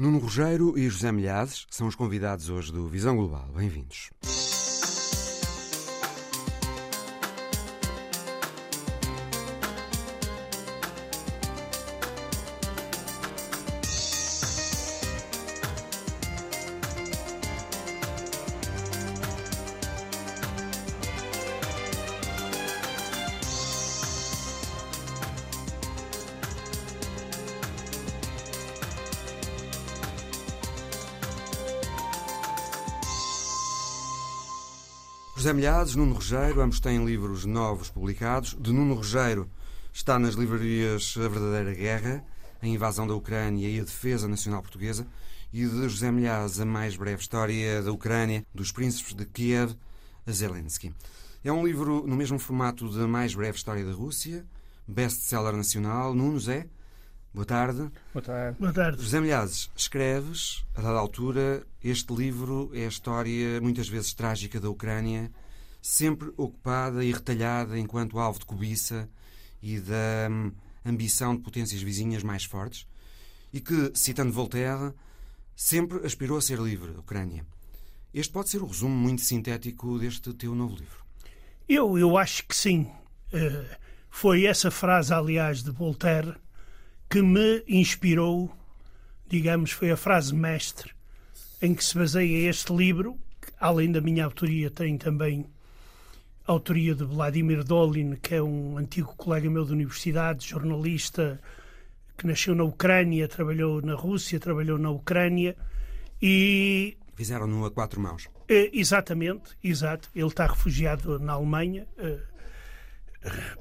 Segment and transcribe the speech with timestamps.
[0.00, 3.46] Nuno Rogério e José Milhazes são os convidados hoje do Visão Global.
[3.54, 4.08] Bem-vindos.
[35.60, 38.56] José Milhares, Nuno Rogério, ambos têm livros novos publicados.
[38.58, 39.46] De Nuno Rogério
[39.92, 42.24] está nas livrarias A Verdadeira Guerra,
[42.62, 45.06] A Invasão da Ucrânia e a Defesa Nacional Portuguesa.
[45.52, 49.76] E de José Milhares, A Mais Breve História da Ucrânia, dos Príncipes de Kiev
[50.26, 50.94] a Zelensky.
[51.44, 54.46] É um livro no mesmo formato de A Mais Breve História da Rússia,
[54.88, 56.14] best-seller nacional.
[56.14, 56.68] Nuno Zé,
[57.34, 57.90] Boa tarde.
[58.14, 58.56] Boa tarde.
[58.58, 59.02] Boa tarde.
[59.02, 64.70] José Milhazes, escreves, a dada altura, este livro é a história, muitas vezes trágica, da
[64.70, 65.30] Ucrânia,
[65.80, 69.08] sempre ocupada e retalhada enquanto alvo de cobiça
[69.62, 70.52] e da hum,
[70.84, 72.86] ambição de potências vizinhas mais fortes,
[73.52, 74.92] e que, citando Voltaire,
[75.54, 77.44] sempre aspirou a ser livre, Ucrânia.
[78.12, 81.04] Este pode ser o resumo muito sintético deste teu novo livro.
[81.68, 82.90] Eu, eu acho que sim.
[83.32, 83.76] Uh,
[84.08, 86.34] foi essa frase, aliás, de Voltaire
[87.08, 88.50] que me inspirou,
[89.28, 90.92] digamos, foi a frase mestre
[91.62, 95.46] em que se baseia este livro, que, além da minha autoria, tem também
[96.46, 101.40] autoria de Vladimir Dolin, que é um antigo colega meu da universidade, jornalista
[102.16, 105.56] que nasceu na Ucrânia, trabalhou na Rússia, trabalhou na Ucrânia
[106.20, 106.96] e.
[107.14, 108.28] Fizeram-no a quatro mãos.
[108.48, 110.10] É, exatamente, exato.
[110.14, 112.20] Ele está refugiado na Alemanha, uh,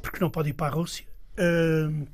[0.02, 1.06] porque não pode ir para a Rússia.
[1.38, 2.06] Uh,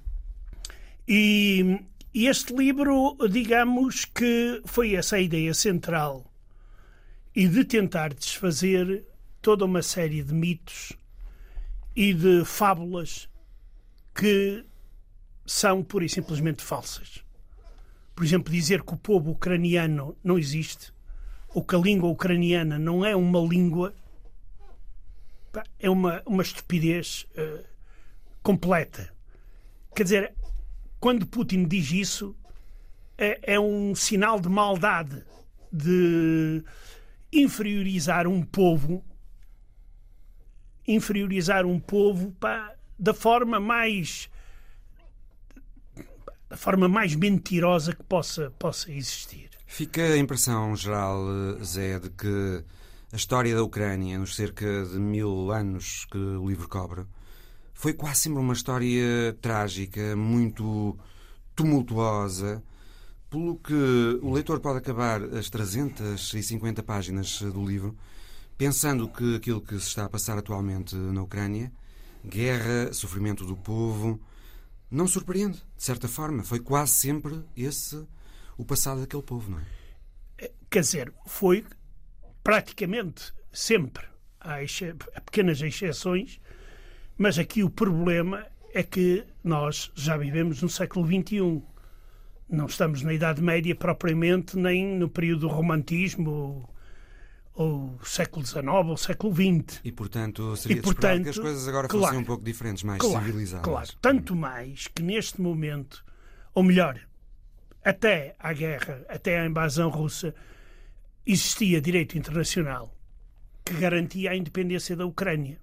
[1.08, 1.80] e,
[2.14, 6.26] e este livro, digamos que foi essa a ideia central
[7.36, 9.04] e de tentar desfazer
[9.46, 10.94] toda uma série de mitos
[11.96, 13.30] e de fábulas
[14.16, 14.66] que
[15.46, 17.24] são pura e simplesmente falsas.
[18.16, 20.92] Por exemplo, dizer que o povo ucraniano não existe,
[21.50, 23.94] ou que a língua ucraniana não é uma língua,
[25.78, 27.64] é uma, uma estupidez uh,
[28.42, 29.14] completa.
[29.96, 30.34] Quer dizer,
[31.00, 32.36] quando Putin diz isso,
[33.16, 35.24] é, é um sinal de maldade,
[35.72, 36.64] de
[37.32, 39.06] inferiorizar um povo,
[40.88, 44.30] inferiorizar um povo pá, da forma mais
[46.50, 49.50] da forma mais mentirosa que possa, possa existir.
[49.66, 51.26] Fica a impressão geral,
[51.64, 52.64] Zé, de que
[53.12, 57.06] a história da Ucrânia, nos cerca de mil anos que o livro cobre,
[57.74, 60.98] foi quase sempre uma história trágica, muito
[61.56, 62.64] tumultuosa,
[63.30, 67.98] pelo que o leitor pode acabar as 350 páginas do livro
[68.58, 71.72] pensando que aquilo que se está a passar atualmente na Ucrânia,
[72.24, 74.20] guerra, sofrimento do povo,
[74.90, 76.44] não surpreende, de certa forma.
[76.44, 78.08] Foi quase sempre esse
[78.58, 80.52] o passado daquele povo, não é?
[80.70, 81.66] Quer dizer, foi
[82.44, 84.06] praticamente sempre.
[84.40, 86.40] Há pequenas exceções,
[87.18, 91.64] mas aqui o problema é que nós já vivemos no século XXI.
[92.48, 96.70] Não estamos na Idade Média propriamente, nem no período do romantismo
[97.56, 99.80] ou, século XIX ou século XX.
[99.84, 103.00] E, portanto, seria e, portanto, que as coisas agora claro, fossem um pouco diferentes, mais
[103.00, 103.66] claro, civilizadas.
[103.66, 106.04] Claro, tanto mais que neste momento,
[106.54, 107.00] ou melhor,
[107.84, 110.36] até à guerra, até à invasão russa,
[111.26, 112.94] existia direito internacional
[113.64, 115.60] que garantia a independência da Ucrânia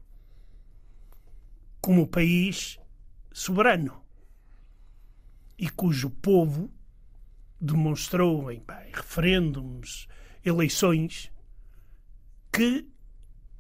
[1.81, 2.79] como país
[3.33, 4.03] soberano
[5.59, 6.71] e cujo povo
[7.61, 10.09] demonstrou em referêndums,
[10.45, 11.32] eleições,
[12.53, 12.87] que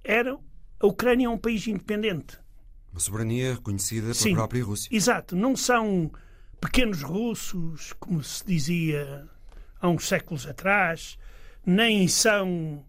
[0.04, 0.38] era
[0.78, 2.38] a Ucrânia é um país independente.
[2.92, 4.94] Uma soberania reconhecida Sim, pela própria Rússia.
[4.94, 5.34] Exato.
[5.34, 6.12] Não são
[6.60, 9.26] pequenos russos, como se dizia
[9.80, 11.18] há uns séculos atrás,
[11.64, 12.84] nem são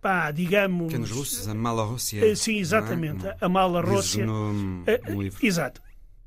[0.00, 0.86] pá, digamos.
[0.86, 2.24] Pequenos russos, a mala Rússia.
[2.24, 3.26] Eh, sim, exatamente.
[3.26, 3.36] É?
[3.40, 4.24] A mala Rússia.
[4.24, 5.44] No, no livro.
[5.44, 5.82] Exato.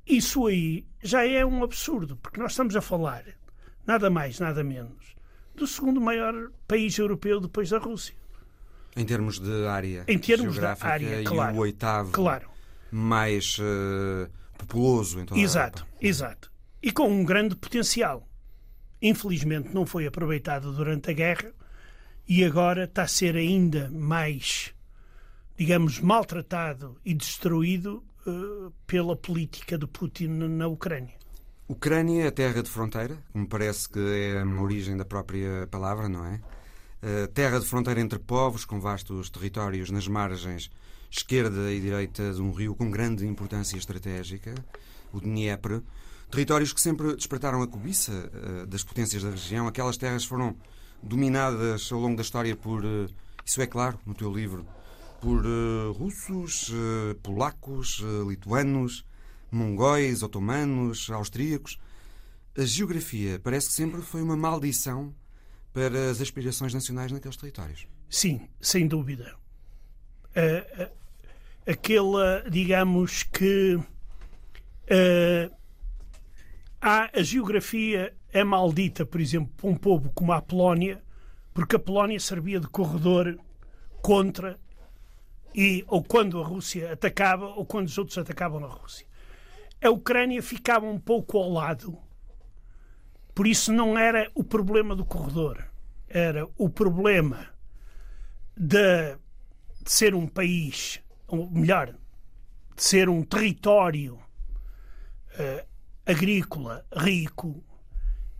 [0.05, 3.23] Isso aí já é um absurdo, porque nós estamos a falar,
[3.85, 5.15] nada mais, nada menos,
[5.55, 8.15] do segundo maior país europeu depois da Rússia.
[8.95, 12.49] Em termos de área em termos geográfica de área, e claro, o oitavo claro.
[12.91, 16.05] mais uh, populoso em toda exato, a.
[16.05, 16.51] Exato,
[16.81, 18.27] e com um grande potencial.
[19.01, 21.51] Infelizmente não foi aproveitado durante a guerra
[22.27, 24.73] e agora está a ser ainda mais,
[25.57, 31.15] digamos, maltratado e destruído uh, pela política de Putin na Ucrânia.
[31.67, 36.25] Ucrânia é terra de fronteira, como parece que é a origem da própria palavra, não
[36.25, 36.41] é?
[37.03, 40.69] Uh, terra de fronteira entre povos, com vastos territórios nas margens
[41.09, 44.53] esquerda e direita de um rio com grande importância estratégica,
[45.11, 45.81] o Dnieper.
[46.29, 49.67] Territórios que sempre despertaram a cobiça uh, das potências da região.
[49.67, 50.55] Aquelas terras foram
[51.01, 53.07] dominadas ao longo da história por, uh,
[53.43, 54.65] isso é claro, no teu livro,
[55.19, 55.43] por
[55.93, 56.71] russos,
[57.21, 59.05] polacos, lituanos,
[59.51, 61.79] mongóis, otomanos, austríacos.
[62.57, 65.13] A geografia parece que sempre foi uma maldição
[65.73, 67.87] para as aspirações nacionais naqueles territórios.
[68.09, 69.35] Sim, sem dúvida.
[70.29, 70.91] Uh,
[71.65, 75.55] aquela, digamos que uh,
[76.81, 81.01] há, a geografia é maldita, por exemplo, para um povo como a Polónia,
[81.53, 83.37] porque a Polónia servia de corredor
[84.01, 84.57] contra
[85.53, 89.05] e ou quando a Rússia atacava ou quando os outros atacavam na Rússia
[89.81, 91.97] a Ucrânia ficava um pouco ao lado.
[93.41, 95.65] Por isso não era o problema do corredor,
[96.07, 97.47] era o problema
[98.55, 99.15] de,
[99.81, 101.87] de ser um país, ou melhor,
[102.75, 105.67] de ser um território uh,
[106.05, 107.63] agrícola rico,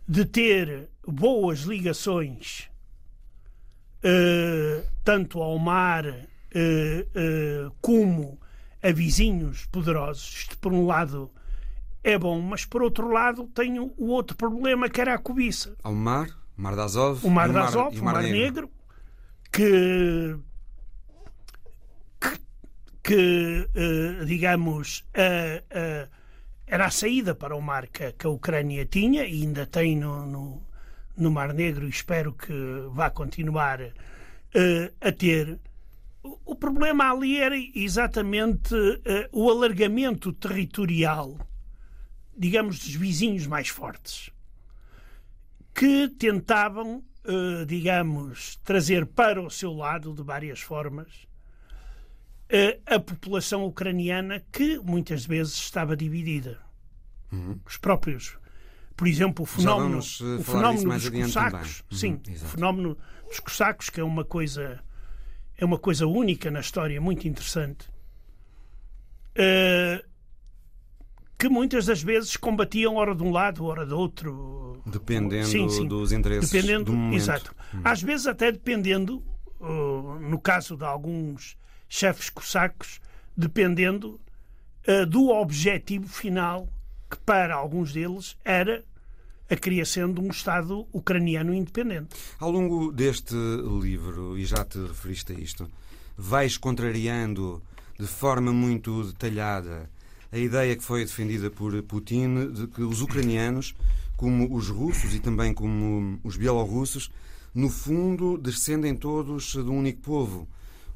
[0.06, 2.70] de ter boas ligações
[4.04, 8.40] uh, tanto ao mar uh, como
[8.80, 10.42] a vizinhos poderosos.
[10.42, 11.28] Isto, por um lado,
[12.04, 15.76] é bom, mas por outro lado, tenho o outro problema que era a cobiça.
[15.82, 18.38] Ao mar, Mar de Azov, o Mar de Azov, o Mar, Mar Negro.
[18.38, 18.70] Negro,
[19.52, 20.36] que,
[22.20, 22.40] que,
[23.02, 26.10] que uh, digamos, uh, uh,
[26.66, 30.26] era a saída para o mar que, que, a Ucrânia tinha e ainda tem no,
[30.26, 30.62] no,
[31.16, 32.52] no Mar Negro e espero que
[32.90, 33.80] vá continuar
[35.00, 35.58] a ter
[36.44, 38.74] o problema ali era exatamente
[39.32, 41.38] o alargamento territorial,
[42.36, 44.30] digamos, dos vizinhos mais fortes,
[45.74, 51.08] que tentavam, uh, digamos, trazer para o seu lado, de várias formas,
[52.50, 56.60] uh, a população ucraniana que muitas vezes estava dividida.
[57.32, 57.58] Uhum.
[57.64, 58.38] Os próprios.
[58.96, 61.84] Por exemplo, o fenómeno, o fenómeno dos cossacos.
[61.90, 64.82] Uhum, sim, o fenómeno dos cossacos, que é uma coisa
[65.56, 67.88] é uma coisa única na história, muito interessante,
[69.36, 70.11] uh,
[71.38, 74.80] que muitas das vezes combatiam ora de um lado, ora do outro.
[74.86, 75.86] Dependendo sim, sim.
[75.86, 77.16] dos interesses dependendo, do momento.
[77.16, 77.54] Exato.
[77.74, 77.80] Hum.
[77.84, 79.22] Às vezes até dependendo,
[79.60, 81.56] uh, no caso de alguns
[81.88, 83.00] chefes cossacos,
[83.36, 84.20] dependendo
[84.88, 86.68] uh, do objetivo final,
[87.10, 88.84] que para alguns deles era
[89.50, 92.16] a criação de um Estado ucraniano independente.
[92.38, 93.34] Ao longo deste
[93.82, 95.70] livro, e já te referiste a isto,
[96.16, 97.62] vais contrariando
[97.98, 99.90] de forma muito detalhada
[100.32, 103.74] a ideia que foi defendida por Putin de que os ucranianos,
[104.16, 107.12] como os russos e também como os bielorrussos,
[107.54, 110.48] no fundo descendem todos de um único povo,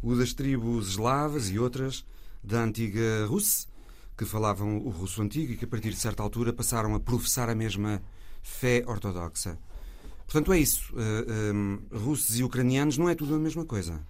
[0.02, 2.04] o das tribos eslavas e outras
[2.42, 3.68] da antiga Rússia,
[4.16, 7.50] que falavam o russo antigo e que a partir de certa altura passaram a professar
[7.50, 8.02] a mesma
[8.42, 9.58] fé ortodoxa.
[10.24, 10.94] Portanto, é isso.
[10.94, 14.00] Uh, russos e ucranianos não é tudo a mesma coisa.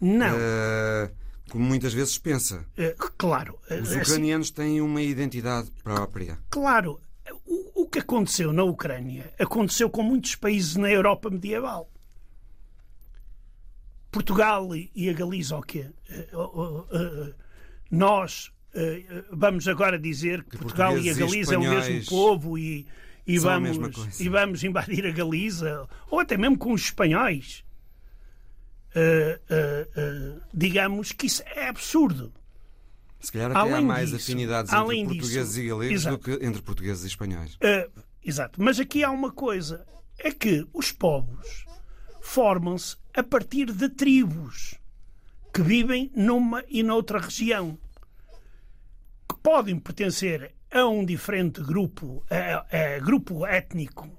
[0.00, 0.36] Não.
[0.36, 1.10] Uh,
[1.50, 2.66] como muitas vezes pensa.
[2.76, 3.58] Uh, claro.
[3.70, 6.38] Os assim, ucranianos assim, têm uma identidade própria.
[6.50, 7.00] Claro.
[7.44, 11.90] O, o, que aconteceu na Ucrânia aconteceu com muitos países na Europa medieval.
[14.10, 15.90] Portugal e a Galiza, o quê?
[17.90, 18.50] nós
[19.30, 22.86] vamos agora dizer que, que Portugal e a Galiza é o mesmo povo e
[23.26, 27.64] e vamos, e vamos invadir a Galiza, ou até mesmo com os espanhóis.
[28.96, 32.32] Uh, uh, digamos que isso é absurdo.
[33.20, 36.16] Se calhar até além há mais disso, afinidades entre portugueses disso, e galegos exato.
[36.16, 37.58] do que entre portugueses e espanhóis.
[38.24, 38.62] exato.
[38.62, 39.86] Mas aqui há uma coisa:
[40.18, 41.66] é que os povos
[42.22, 44.74] formam-se a partir de tribos
[45.52, 47.78] que vivem numa e noutra região
[49.28, 54.10] que podem pertencer a um diferente grupo, a, a grupo étnico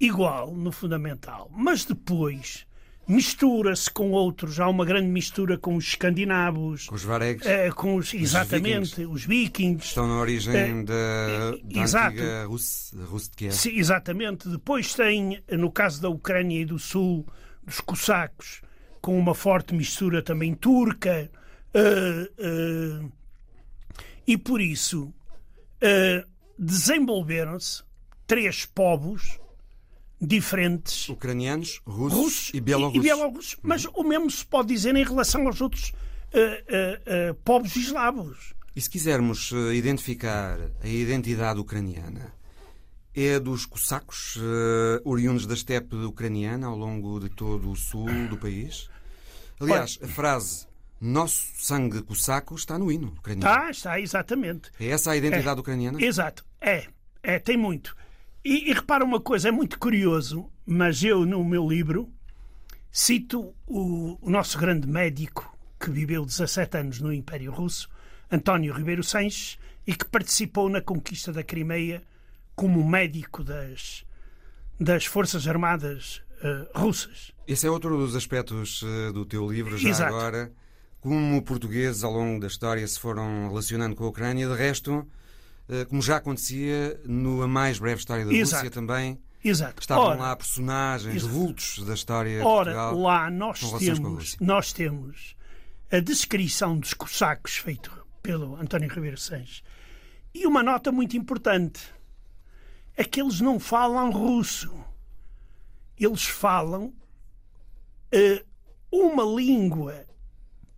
[0.00, 2.66] igual no fundamental, mas depois
[3.10, 4.60] mistura-se com outros.
[4.60, 8.90] Há uma grande mistura com os escandinavos, com os varegs, eh, com os, exatamente, os
[8.90, 9.12] vikings.
[9.12, 9.86] os vikings.
[9.86, 12.14] Estão na origem eh, da, da exato.
[12.14, 13.52] antiga Rússia, Rússia de Kiev.
[13.52, 14.48] Sim, exatamente.
[14.48, 17.26] Depois tem, no caso da Ucrânia e do Sul,
[17.64, 18.62] dos cossacos,
[19.00, 21.30] com uma forte mistura também turca.
[21.74, 23.12] Uh,
[24.26, 25.12] e por isso
[26.58, 27.82] desenvolveram-se
[28.26, 29.40] três povos
[30.20, 31.08] diferentes.
[31.08, 33.00] Ucranianos, russos, russos e bielorrussos.
[33.00, 33.54] E, bielorrussos.
[33.54, 33.60] Uhum.
[33.62, 38.54] Mas o mesmo se pode dizer em relação aos outros uh, uh, povos eslavos.
[38.74, 42.32] E se quisermos identificar a identidade ucraniana,
[43.14, 48.36] é dos cossacos, uh, oriundos da estepe ucraniana ao longo de todo o sul do
[48.36, 48.88] país.
[49.58, 50.66] Aliás, a frase
[51.00, 53.50] nosso sangue cosaco está no hino ucraniano.
[53.50, 54.70] Está, está, exatamente.
[54.78, 56.02] É essa a identidade é, ucraniana?
[56.02, 56.86] Exato, é,
[57.22, 57.96] é, tem muito.
[58.44, 62.10] E, e repara uma coisa, é muito curioso, mas eu no meu livro
[62.90, 67.88] cito o, o nosso grande médico que viveu 17 anos no Império Russo,
[68.30, 72.02] António Ribeiro Sanches, e que participou na conquista da Crimeia
[72.54, 74.04] como médico das,
[74.78, 77.32] das Forças Armadas uh, russas.
[77.48, 80.14] Esse é outro dos aspectos uh, do teu livro, já Exato.
[80.14, 80.52] agora.
[81.00, 85.06] Como portugueses ao longo da história se foram relacionando com a Ucrânia, de resto,
[85.88, 88.64] como já acontecia no A Mais Breve História da Exato.
[88.64, 89.80] Rússia também, Exato.
[89.80, 91.32] Estavam ora, lá personagens, exato.
[91.32, 92.46] vultos da história.
[92.46, 95.34] Ora, Portugal, lá nós temos, nós temos
[95.90, 97.90] a descrição dos cossacos feito
[98.22, 99.62] pelo António Ribeiro Sanches
[100.34, 101.80] e uma nota muito importante
[102.96, 104.72] é que eles não falam russo.
[105.98, 106.94] Eles falam
[108.14, 108.46] uh,
[108.90, 110.04] uma língua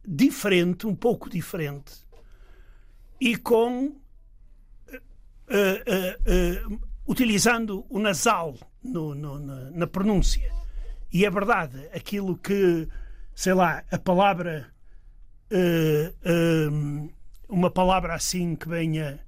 [0.07, 1.93] diferente, um pouco diferente,
[3.21, 4.01] e com.
[5.53, 10.51] Uh, uh, utilizando o nasal no, no, na, na, pronúncia.
[11.13, 12.89] E é verdade, aquilo que,
[13.35, 14.73] sei lá, a palavra.
[17.49, 19.21] uma palavra assim que venha.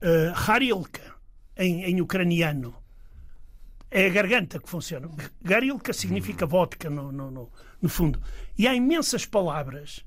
[0.00, 1.14] Uh, Harilka,
[1.56, 2.74] em, em ucraniano.
[3.90, 5.08] É a garganta que funciona.
[5.42, 8.20] Garilka significa vodka, no, no, no, no fundo.
[8.56, 10.04] E há imensas palavras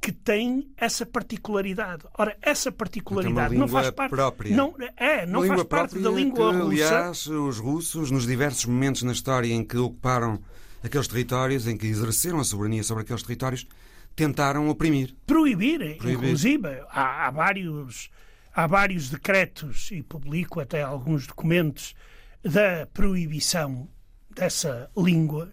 [0.00, 2.04] que têm essa particularidade.
[2.16, 4.56] Ora, essa particularidade não faz parte própria.
[4.56, 6.88] Não, é, não faz parte da língua que, russa.
[6.88, 10.40] Aliás, os russos, nos diversos momentos na história em que ocuparam
[10.82, 13.66] aqueles territórios, em que exerceram a soberania sobre aqueles territórios,
[14.14, 15.14] tentaram oprimir.
[15.26, 16.12] Proibir, Proibir.
[16.12, 16.68] inclusive.
[16.90, 18.10] Há, há vários
[18.58, 21.94] há vários decretos, e publico até alguns documentos,
[22.42, 23.88] da proibição
[24.30, 25.52] dessa língua,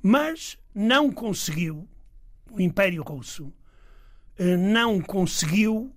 [0.00, 1.88] mas não conseguiu,
[2.52, 3.52] o Império Russo
[4.38, 5.92] não conseguiu,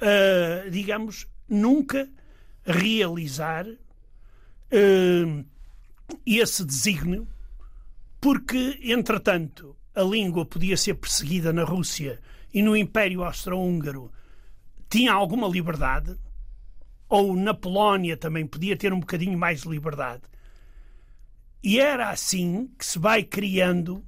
[0.00, 2.08] uh, digamos, nunca
[2.64, 5.44] realizar uh,
[6.26, 7.28] esse desígnio,
[8.20, 12.20] porque, entretanto, a língua podia ser perseguida na Rússia
[12.52, 14.10] e no Império Austro-Húngaro
[14.88, 16.16] tinha alguma liberdade,
[17.08, 20.22] ou na Polónia também podia ter um bocadinho mais de liberdade.
[21.62, 24.04] E era assim que se vai criando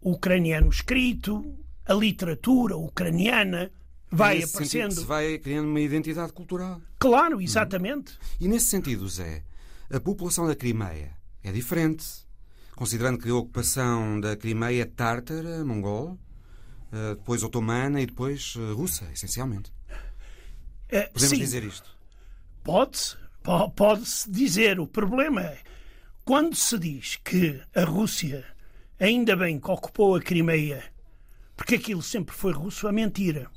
[0.00, 1.56] o ucraniano escrito,
[1.86, 3.70] a literatura ucraniana
[4.10, 4.94] vai nesse aparecendo.
[4.94, 6.80] Se vai criando uma identidade cultural.
[6.98, 8.12] Claro, exatamente.
[8.12, 8.36] Hum.
[8.40, 9.42] E nesse sentido, Zé,
[9.90, 12.04] a população da Crimeia é diferente,
[12.74, 16.18] considerando que a ocupação da Crimeia é tártara, mongol,
[16.92, 19.72] eh, depois otomana e depois eh, russa, essencialmente.
[20.88, 21.96] É, Podemos sim, dizer isto?
[22.62, 23.16] Pode-se.
[23.76, 24.80] Pode-se dizer.
[24.80, 25.58] O problema é
[26.24, 28.44] quando se diz que a Rússia,
[28.98, 30.82] ainda bem que ocupou a Crimeia,
[31.56, 33.50] porque aquilo sempre foi russo, é mentira.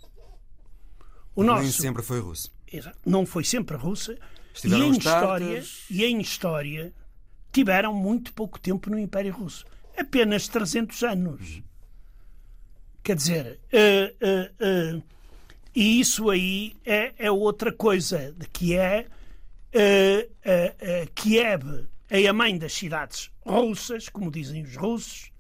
[1.36, 2.52] O nosso, Nem sempre foi russo.
[3.06, 4.18] Não foi sempre russa.
[4.64, 6.94] E em, história, e em história
[7.52, 9.66] tiveram muito pouco tempo no Império Russo.
[9.98, 11.62] Apenas 300 anos.
[13.04, 15.04] Quer dizer, uh, uh, uh,
[15.76, 19.08] e isso aí é, é outra coisa, que é
[21.16, 25.32] Kiev é a mãe das cidades russas, como dizem os russos,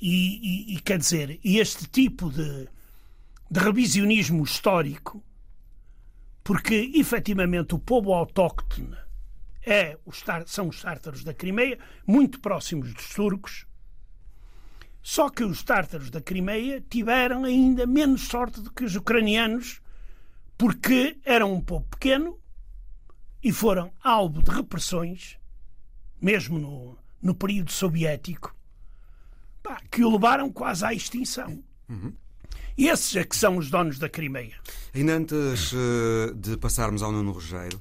[0.00, 2.68] e, e, e, quer dizer, este tipo de,
[3.50, 5.22] de revisionismo histórico,
[6.42, 8.96] porque efetivamente o povo autóctone
[9.64, 13.66] é os, são os tártaros da Crimeia, muito próximos dos turcos,
[15.02, 19.80] só que os tártaros da Crimeia tiveram ainda menos sorte do que os ucranianos,
[20.56, 22.38] porque eram um povo pequeno
[23.42, 25.38] e foram alvo de repressões,
[26.20, 28.54] mesmo no, no período soviético,
[29.62, 31.62] pá, que o levaram quase à extinção.
[31.88, 32.12] Uhum.
[32.76, 34.54] Esses é que são os donos da Crimeia.
[34.94, 37.80] Ainda antes uh, de passarmos ao Nuno Rogério,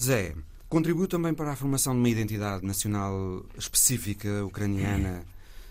[0.00, 0.34] Zé,
[0.68, 5.24] contribuiu também para a formação de uma identidade nacional específica ucraniana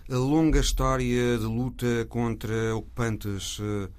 [0.10, 3.90] a longa história de luta contra ocupantes uh,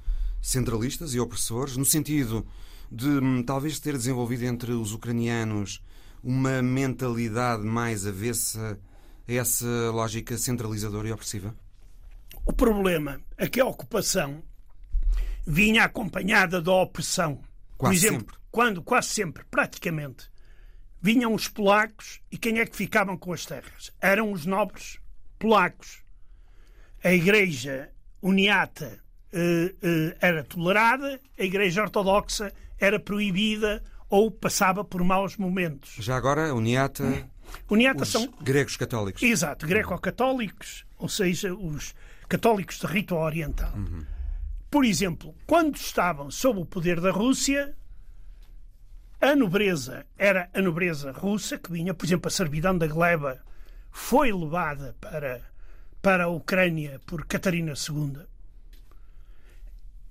[0.40, 2.46] centralistas e opressores, no sentido
[2.90, 5.82] de um, talvez ter desenvolvido entre os ucranianos
[6.24, 8.78] uma mentalidade mais avessa
[9.28, 11.54] a essa lógica centralizadora e opressiva?
[12.46, 14.42] O problema é que a ocupação
[15.46, 17.40] vinha acompanhada da opressão.
[17.76, 18.48] Quase Por exemplo, sempre.
[18.50, 20.30] quando, quase sempre, praticamente,
[21.00, 23.92] vinham os polacos e quem é que ficavam com as terras?
[24.00, 24.98] Eram os nobres
[25.38, 26.02] polacos.
[27.04, 27.90] A Igreja
[28.22, 28.98] Uniata
[29.32, 35.96] uh, uh, era tolerada, a Igreja Ortodoxa era proibida ou passava por maus momentos.
[35.98, 37.04] Já agora, Uniata.
[37.04, 37.37] Uniata
[37.68, 38.32] os são.
[38.40, 39.22] gregos católicos.
[39.22, 41.94] Exato, greco-católicos, ou seja, os
[42.28, 43.72] católicos de rito oriental.
[44.70, 47.74] Por exemplo, quando estavam sob o poder da Rússia,
[49.20, 53.42] a nobreza era a nobreza russa, que vinha, por exemplo, a servidão da gleba
[53.90, 55.40] foi levada para,
[56.00, 58.22] para a Ucrânia por Catarina II.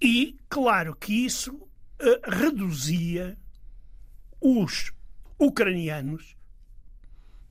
[0.01, 1.67] E, claro que isso
[1.99, 3.37] eh, reduzia
[4.39, 4.91] os
[5.39, 6.36] ucranianos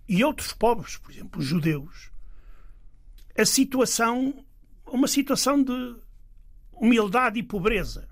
[0.09, 2.11] e outros povos, por exemplo, os judeus,
[3.37, 4.45] a situação,
[4.87, 5.97] uma situação de
[6.73, 8.09] humildade e pobreza.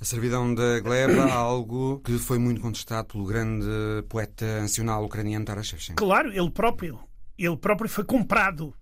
[0.00, 3.66] A servidão da gleba, algo que foi muito contestado pelo grande
[4.08, 5.98] poeta nacional ucraniano Taras Shevchenko.
[5.98, 7.00] Claro, ele próprio,
[7.36, 8.74] ele próprio foi comprado.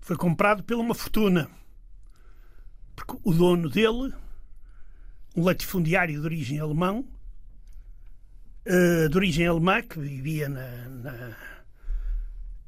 [0.00, 1.48] Foi comprado por uma fortuna.
[2.94, 4.12] Porque o dono dele,
[5.36, 7.06] um latifundiário de origem alemão,
[8.64, 11.36] eh, de origem alemã, que vivia na, na,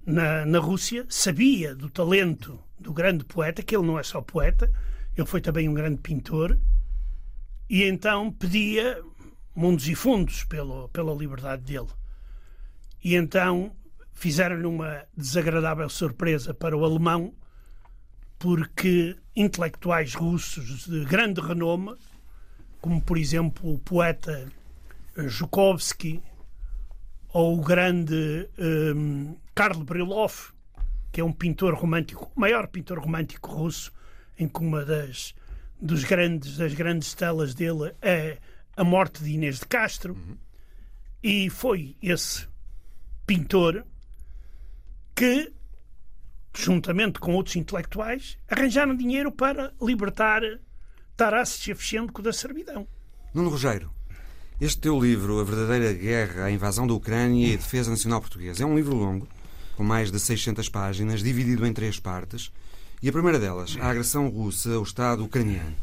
[0.04, 4.70] na, na Rússia, sabia do talento do grande poeta, que ele não é só poeta,
[5.16, 6.58] ele foi também um grande pintor,
[7.68, 9.02] e então pedia
[9.54, 11.88] mundos e fundos pelo, pela liberdade dele.
[13.02, 13.72] E então
[14.12, 17.34] fizeram-lhe uma desagradável surpresa para o alemão,
[18.38, 21.96] porque intelectuais russos de grande renome,
[22.80, 24.48] como por exemplo o poeta
[25.28, 26.22] Zhukovsky
[27.32, 30.52] ou o grande um, Karl Brilov,
[31.10, 33.92] que é um pintor romântico, o maior pintor romântico russo,
[34.38, 35.34] em que uma das,
[35.80, 38.38] dos grandes, das grandes telas dele é
[38.76, 40.16] a morte de Inês de Castro.
[41.22, 42.48] E foi esse
[43.26, 43.84] pintor
[45.14, 45.52] que,
[46.56, 50.42] juntamente com outros intelectuais, arranjaram dinheiro para libertar
[51.16, 52.88] Taras Shevchenko da servidão.
[53.34, 53.90] Nuno Rogério,
[54.60, 58.62] este teu livro, A Verdadeira Guerra, a Invasão da Ucrânia e a Defesa Nacional Portuguesa,
[58.62, 59.28] é um livro longo,
[59.76, 62.52] com mais de 600 páginas, dividido em três partes.
[63.02, 65.74] E a primeira delas, a agressão russa ao Estado ucraniano,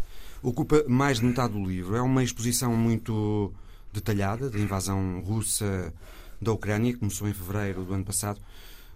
[0.41, 1.95] ocupa mais de metade do livro.
[1.95, 3.53] É uma exposição muito
[3.91, 5.93] detalhada da invasão russa
[6.41, 8.39] da Ucrânia, que começou em fevereiro do ano passado.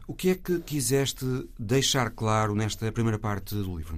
[0.07, 1.25] O que é que quiseste
[1.57, 3.97] deixar claro nesta primeira parte do livro?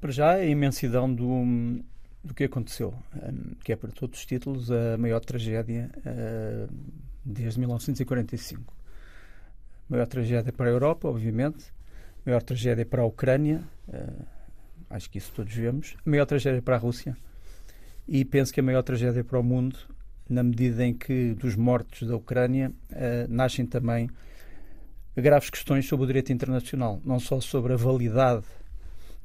[0.00, 1.82] Para já, a imensidão do,
[2.24, 2.94] do que aconteceu,
[3.64, 5.90] que é para todos os títulos a maior tragédia
[7.24, 8.79] desde 1945.
[9.90, 11.64] Maior tragédia para a Europa, obviamente,
[12.24, 13.60] maior tragédia para a Ucrânia,
[14.88, 17.16] acho que isso todos vemos, a maior tragédia para a Rússia.
[18.06, 19.76] E penso que a maior tragédia para o mundo,
[20.28, 22.72] na medida em que dos mortos da Ucrânia
[23.28, 24.08] nascem também
[25.16, 28.44] graves questões sobre o direito internacional, não só sobre a validade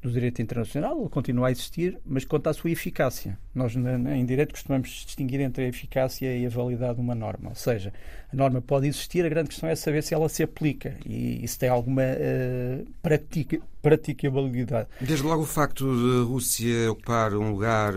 [0.06, 3.36] do direito internacional, ele continua a existir, mas quanto à sua eficácia.
[3.54, 7.50] Nós, em direito, costumamos distinguir entre a eficácia e a validade de uma norma.
[7.50, 7.92] Ou seja,
[8.32, 11.48] a norma pode existir, a grande questão é saber se ela se aplica e, e
[11.48, 14.88] se tem alguma uh, pratica, praticabilidade.
[15.00, 17.92] Desde logo o facto de Rússia ocupar um lugar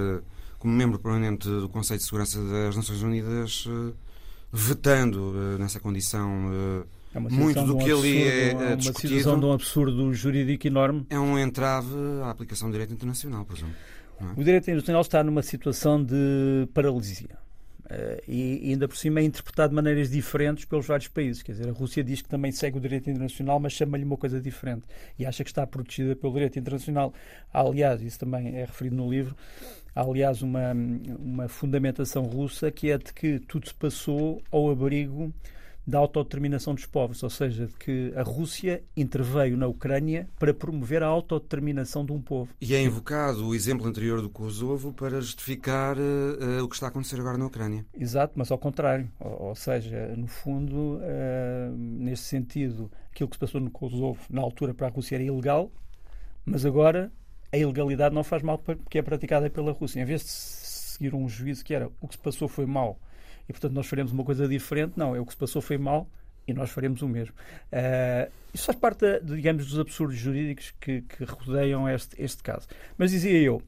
[0.57, 3.93] como membro permanente do Conselho de Segurança das Nações Unidas, uh,
[4.51, 6.49] vetando nessa condição
[7.27, 9.13] é muito do que ali é, uma discutido.
[9.15, 11.05] situação de um absurdo jurídico enorme.
[11.09, 13.75] É um entrave à aplicação do direito internacional, por exemplo.
[14.21, 14.39] É?
[14.39, 17.37] O direito internacional está numa situação de paralisia.
[17.89, 21.41] Uh, e ainda por cima é interpretado de maneiras diferentes pelos vários países.
[21.41, 24.39] Quer dizer, a Rússia diz que também segue o direito internacional, mas chama-lhe uma coisa
[24.39, 24.83] diferente
[25.17, 27.11] e acha que está protegida pelo direito internacional.
[27.51, 29.35] Há, aliás, isso também é referido no livro,
[29.95, 30.71] há, aliás, uma,
[31.17, 35.33] uma fundamentação russa que é de que tudo se passou ao abrigo
[35.89, 41.01] da autodeterminação dos povos, ou seja, de que a Rússia interveio na Ucrânia para promover
[41.01, 42.53] a autodeterminação de um povo.
[42.61, 46.87] E é invocado o exemplo anterior do Kosovo para justificar uh, uh, o que está
[46.87, 47.85] a acontecer agora na Ucrânia.
[47.99, 49.09] Exato, mas ao contrário.
[49.19, 54.41] Ou, ou seja, no fundo, uh, nesse sentido, aquilo que se passou no Kosovo na
[54.41, 55.71] altura para a Rússia era ilegal,
[56.45, 57.11] mas agora
[57.51, 59.99] a ilegalidade não faz mal porque é praticada pela Rússia.
[59.99, 62.99] Em vez de seguir um juízo que era o que se passou foi mal
[63.49, 64.93] e portanto nós faremos uma coisa diferente.
[64.95, 66.07] Não, é o que se passou foi mal
[66.47, 67.33] e nós faremos o mesmo.
[67.73, 72.67] Uh, isso faz parte, digamos, dos absurdos jurídicos que, que rodeiam este, este caso.
[72.97, 73.61] Mas dizia eu,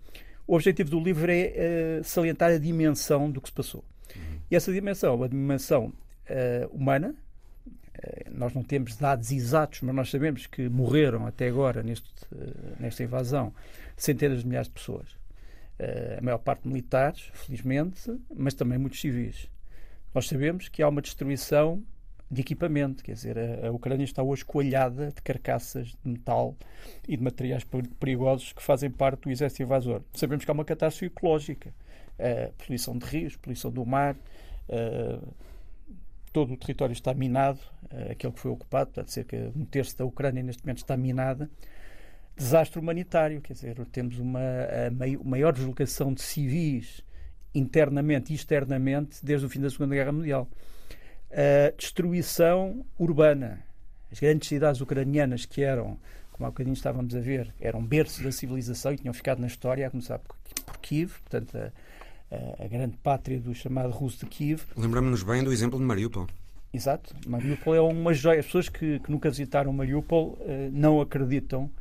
[0.47, 3.83] o objetivo do livro é uh, salientar a dimensão do que se passou.
[4.15, 4.39] Uhum.
[4.49, 7.15] E essa dimensão, uma dimensão uh, humana,
[8.31, 12.09] nós não temos dados exatos, mas nós sabemos que morreram até agora neste,
[12.79, 13.53] nesta invasão
[13.95, 15.15] centenas de milhares de pessoas.
[16.17, 19.47] a maior parte militares, felizmente, mas também muitos civis.
[20.13, 21.83] Nós sabemos que há uma destruição
[22.29, 26.55] de equipamento, quer dizer, a, a, Ucrânia está hoje coalhada de carcaças de metal
[27.07, 27.65] e de materiais
[27.99, 30.01] perigosos que fazem parte do exército invasor.
[30.13, 31.73] Sabemos que há uma catástrofe ecológica.
[32.57, 34.15] poluição de rios, poluição do mar,
[36.31, 37.59] todo o território está minado,
[38.09, 41.49] aquele que foi ocupado, portanto, cerca de um terço da Ucrânia neste momento está minada.
[42.37, 44.39] Desastre humanitário, quer dizer, temos uma
[45.23, 47.03] maior deslocação de civis
[47.53, 50.47] internamente e externamente desde o fim da Segunda Guerra Mundial.
[51.31, 53.63] A destruição urbana.
[54.11, 55.97] As grandes cidades ucranianas que eram,
[56.31, 59.87] como há bocadinho estávamos a ver, eram berços da civilização e tinham ficado na história,
[59.87, 60.35] a começar por,
[60.65, 64.63] por Kiev, portanto, a, a, grande pátria do chamado russo de Kiev.
[64.75, 66.27] Lembramos-nos bem do exemplo de Mariupol.
[66.73, 67.15] Exato.
[67.25, 68.39] Mariupol é uma joia.
[68.39, 71.71] As pessoas que, que nunca visitaram Mariupol uh, não acreditam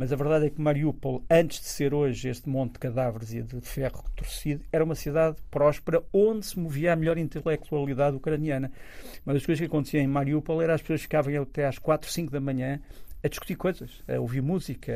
[0.00, 3.42] mas a verdade é que Mariupol, antes de ser hoje este monte de cadáveres e
[3.42, 8.72] de ferro torcido, era uma cidade próspera onde se movia a melhor intelectualidade ucraniana.
[9.26, 12.32] Uma das coisas que acontecia em Mariupol era as pessoas ficavam até às 4, 5
[12.32, 12.80] da manhã
[13.22, 14.90] a discutir coisas, a ouvir música,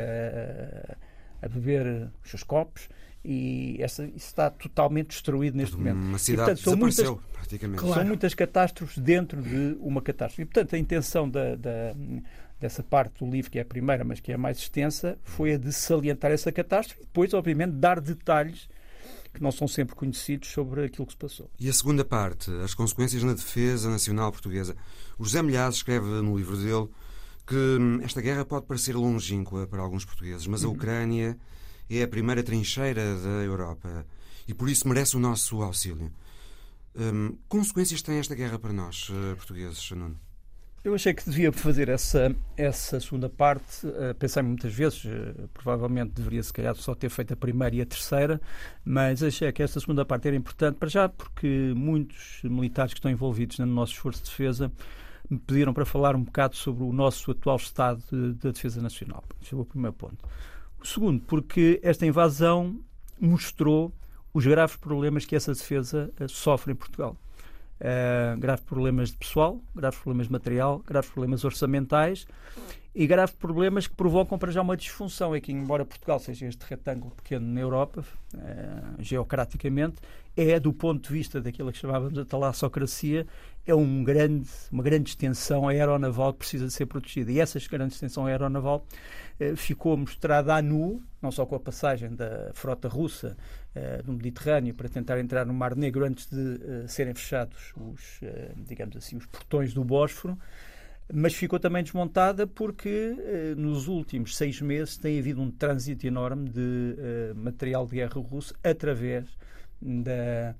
[1.42, 2.88] a, a beber os seus copos
[3.22, 5.96] e essa, isso está totalmente destruído neste momento.
[5.96, 7.80] Uma cidade e, portanto, são muitas, praticamente.
[7.80, 7.94] Claro.
[7.94, 10.42] São muitas catástrofes dentro de uma catástrofe.
[10.42, 11.94] E, portanto, a intenção da, da
[12.64, 15.52] dessa parte do livro, que é a primeira, mas que é a mais extensa, foi
[15.52, 18.70] a de salientar essa catástrofe e depois, obviamente, dar detalhes
[19.34, 21.50] que não são sempre conhecidos sobre aquilo que se passou.
[21.60, 24.74] E a segunda parte, as consequências na defesa nacional portuguesa.
[25.18, 26.88] O José Milhazes escreve no livro dele
[27.46, 30.72] que hum, esta guerra pode parecer longínqua para alguns portugueses, mas a uhum.
[30.72, 31.36] Ucrânia
[31.90, 34.06] é a primeira trincheira da Europa
[34.48, 36.10] e por isso merece o nosso auxílio.
[36.96, 40.18] Hum, consequências tem esta guerra para nós, eh, portugueses, Nuno?
[40.84, 43.86] Eu achei que devia fazer essa, essa segunda parte.
[43.86, 47.80] Uh, pensei muitas vezes, uh, provavelmente deveria se calhar só ter feito a primeira e
[47.80, 48.38] a terceira,
[48.84, 53.10] mas achei que esta segunda parte era importante para já porque muitos militares que estão
[53.10, 54.70] envolvidos no nosso esforço de defesa
[55.30, 59.24] me pediram para falar um bocado sobre o nosso atual estado de, de defesa nacional.
[59.42, 60.18] Esse é o primeiro ponto.
[60.78, 62.78] O segundo, porque esta invasão
[63.18, 63.90] mostrou
[64.34, 67.16] os graves problemas que essa defesa uh, sofre em Portugal.
[67.84, 72.26] Uh, graves problemas de pessoal, graves problemas de material, graves problemas orçamentais
[72.94, 75.38] e graves problemas que provocam para já uma disfunção.
[75.40, 78.04] Que, embora Portugal seja este retângulo pequeno na Europa,
[78.34, 79.96] uh, geocraticamente,
[80.36, 83.26] é, do ponto de vista daquilo que chamávamos de talassocracia,
[83.66, 87.32] é um grande, uma grande extensão aeronaval que precisa de ser protegida.
[87.32, 88.86] E essa grande extensão aeronaval
[89.40, 93.36] uh, ficou mostrada à nu, não só com a passagem da frota russa
[93.74, 98.20] uh, no Mediterrâneo para tentar entrar no Mar Negro antes de serem fechados os,
[98.56, 100.38] digamos assim, os portões do Bósforo,
[101.12, 103.16] mas ficou também desmontada porque
[103.56, 106.96] nos últimos seis meses tem havido um trânsito enorme de
[107.36, 109.26] material de guerra russo através
[109.80, 110.54] da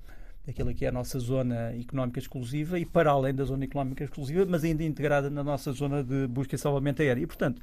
[0.45, 4.45] daquilo que é a nossa zona económica exclusiva e para além da zona económica exclusiva,
[4.47, 7.23] mas ainda integrada na nossa zona de busca e salvamento aéreo.
[7.23, 7.61] E, portanto,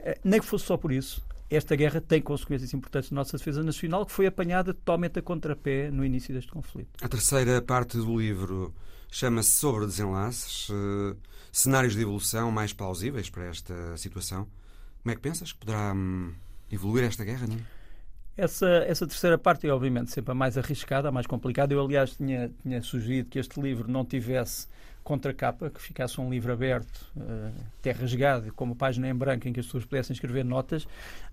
[0.00, 3.62] eh, nem que fosse só por isso, esta guerra tem consequências importantes na nossa defesa
[3.62, 6.90] nacional, que foi apanhada totalmente a contrapé no início deste conflito.
[7.02, 8.74] A terceira parte do livro
[9.10, 11.16] chama-se Sobre Desenlaces, uh,
[11.52, 14.46] cenários de evolução mais plausíveis para esta situação.
[15.02, 16.32] Como é que pensas que poderá hum,
[16.70, 17.46] evoluir esta guerra?
[17.46, 17.58] Não?
[18.36, 21.74] Essa, essa terceira parte é, obviamente, sempre a mais arriscada, a mais complicada.
[21.74, 24.66] Eu, aliás, tinha, tinha sugerido que este livro não tivesse
[25.02, 29.52] contracapa, que ficasse um livro aberto, uh, até rasgado, com uma página em branco em
[29.52, 30.86] que as pessoas pudessem escrever notas,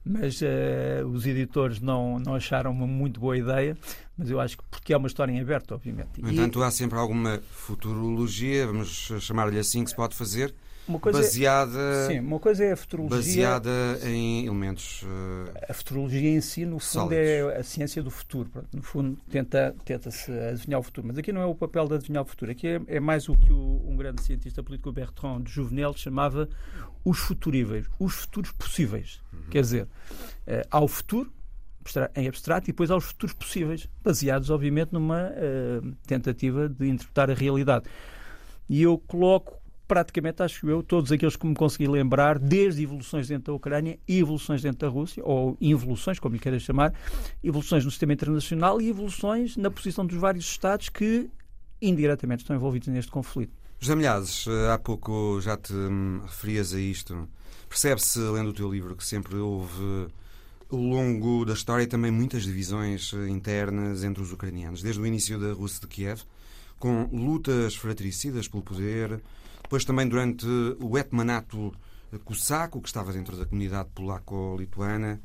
[0.05, 3.77] mas uh, os editores não, não acharam uma muito boa ideia,
[4.17, 6.21] mas eu acho que porque é uma história em aberto, obviamente.
[6.21, 6.63] No entanto, e...
[6.63, 10.53] há sempre alguma futurologia, vamos chamar-lhe assim, que se pode fazer
[10.87, 13.17] uma coisa é- baseada, é, sim, uma coisa é a futurologia.
[13.17, 13.69] Baseada
[14.03, 15.03] em elementos.
[15.03, 17.17] Uh, a futurologia em si, no fundo, sólidos.
[17.17, 18.49] é a ciência do futuro.
[18.73, 21.07] No fundo, tenta, tenta-se adivinhar o futuro.
[21.07, 22.51] Mas aqui não é o papel de adivinhar o futuro.
[22.51, 26.47] Aqui é, é mais o que o, um grande cientista político, Bertrand de Juvenel, chamava
[27.03, 29.21] os futuríveis, os futuros possíveis.
[29.33, 29.39] Uhum.
[29.49, 31.31] Quer dizer, uh, há o futuro,
[32.15, 37.33] em abstrato e depois aos futuros possíveis, baseados, obviamente, numa uh, tentativa de interpretar a
[37.33, 37.85] realidade.
[38.69, 43.45] E eu coloco praticamente, acho eu, todos aqueles que me consegui lembrar, desde evoluções dentro
[43.45, 46.93] da Ucrânia e evoluções dentro da Rússia, ou involuções, como lhe queiras chamar,
[47.43, 51.29] evoluções no sistema internacional e evoluções na posição dos vários Estados que
[51.81, 53.53] indiretamente estão envolvidos neste conflito.
[53.79, 57.29] José Milhazes, eh, há pouco já te hum, referias a isto.
[57.69, 60.07] Percebe-se, lendo o teu livro, que sempre houve,
[60.69, 65.39] ao longo da história, também muitas divisões eh, internas entre os ucranianos, desde o início
[65.39, 66.23] da Rússia de Kiev,
[66.79, 69.21] com lutas fratricidas pelo poder,
[69.63, 70.45] depois também durante
[70.79, 71.73] o etmanato
[72.23, 75.21] cossaco, que estava dentro da comunidade polaco-lituana,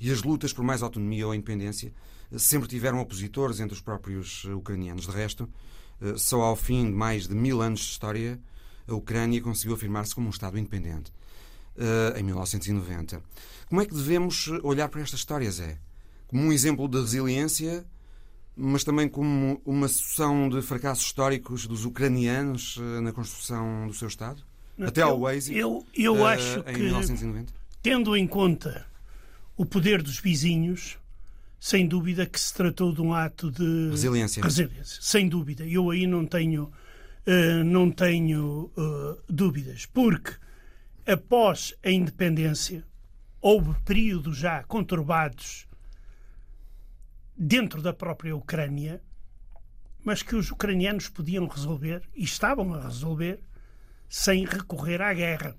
[0.00, 1.92] e as lutas por mais autonomia ou independência
[2.36, 5.06] sempre tiveram opositores entre os próprios ucranianos.
[5.06, 5.48] De resto,
[6.16, 8.40] só ao fim de mais de mil anos de história,
[8.86, 11.12] a Ucrânia conseguiu afirmar-se como um Estado independente,
[12.16, 13.22] em 1990.
[13.68, 15.78] Como é que devemos olhar para esta história, Zé?
[16.26, 17.86] Como um exemplo de resiliência
[18.56, 24.08] mas também como uma sucessão de fracassos históricos dos ucranianos uh, na construção do seu
[24.08, 24.42] Estado?
[24.80, 25.56] Até eu, ao êxito?
[25.56, 27.52] Eu, eu uh, acho que, 1990?
[27.82, 28.86] tendo em conta
[29.56, 30.98] o poder dos vizinhos,
[31.60, 34.42] sem dúvida que se tratou de um ato de resiliência.
[34.42, 35.66] resiliência sem dúvida.
[35.66, 40.32] Eu aí não tenho, uh, não tenho uh, dúvidas, porque
[41.06, 42.84] após a independência
[43.40, 45.66] houve períodos já conturbados
[47.36, 49.02] dentro da própria Ucrânia,
[50.04, 53.40] mas que os ucranianos podiam resolver e estavam a resolver
[54.08, 55.56] sem recorrer à guerra.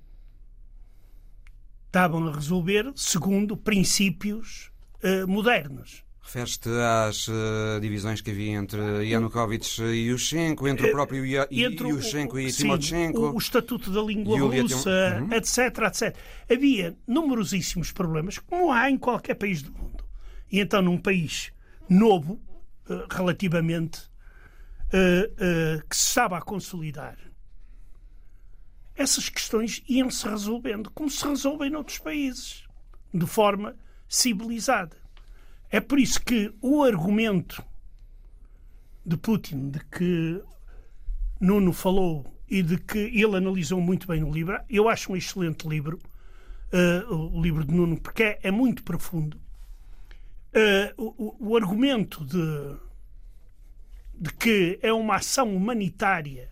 [1.87, 4.71] Estavam a resolver segundo princípios
[5.03, 6.05] uh, modernos.
[6.21, 12.35] Refere-te às uh, divisões que havia entre Yanukovych e Yushchenko, entre o próprio entre Yushchenko
[12.35, 13.19] o, e Timoshenko.
[13.19, 15.31] O, o, Estatuto da Língua Russa, uhum.
[15.31, 15.57] etc,
[15.87, 16.17] etc.
[16.51, 20.03] Havia numerosíssimos problemas, como há em qualquer país do mundo.
[20.51, 21.51] E então, num país
[21.89, 22.33] novo,
[22.89, 23.99] uh, relativamente,
[24.87, 27.17] uh, que se estava a consolidar,
[28.95, 32.63] essas questões iam-se resolvendo, como se resolvem noutros países,
[33.13, 33.75] de forma
[34.07, 34.97] civilizada.
[35.69, 37.63] É por isso que o argumento
[39.05, 40.41] de Putin, de que
[41.39, 45.67] Nuno falou e de que ele analisou muito bem no livro, eu acho um excelente
[45.67, 45.99] livro,
[46.71, 49.39] uh, o livro de Nuno, porque é, é muito profundo.
[50.55, 52.77] Uh, o, o, argumento de,
[54.13, 56.49] de que é uma ação humanitária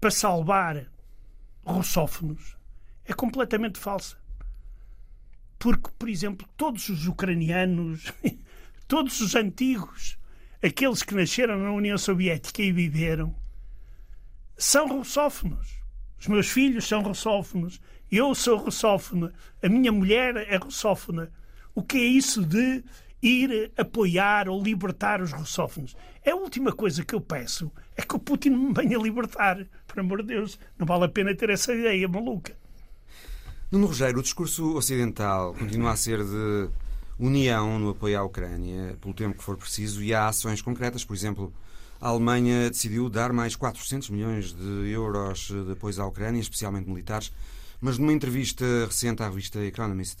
[0.00, 0.90] para salvar
[1.62, 2.56] russófonos
[3.04, 4.16] é completamente falsa.
[5.58, 8.12] Porque, por exemplo, todos os ucranianos,
[8.88, 10.18] todos os antigos,
[10.62, 13.34] aqueles que nasceram na União Soviética e viveram,
[14.56, 15.78] são russófonos.
[16.18, 17.80] Os meus filhos são russófonos.
[18.10, 19.32] Eu sou russófona.
[19.62, 21.30] A minha mulher é russófona.
[21.74, 22.82] O que é isso de
[23.22, 25.96] ir apoiar ou libertar os russófonos?
[26.26, 29.66] A última coisa que eu peço é que o Putin me venha libertar.
[29.86, 32.56] Por amor de Deus, não vale a pena ter essa ideia maluca.
[33.70, 36.70] Nuno Rogério, o discurso ocidental continua a ser de
[37.18, 41.04] união no apoio à Ucrânia, pelo tempo que for preciso, e há ações concretas.
[41.04, 41.52] Por exemplo,
[42.00, 47.32] a Alemanha decidiu dar mais 400 milhões de euros de apoio à Ucrânia, especialmente militares.
[47.80, 50.18] Mas numa entrevista recente à revista Economist,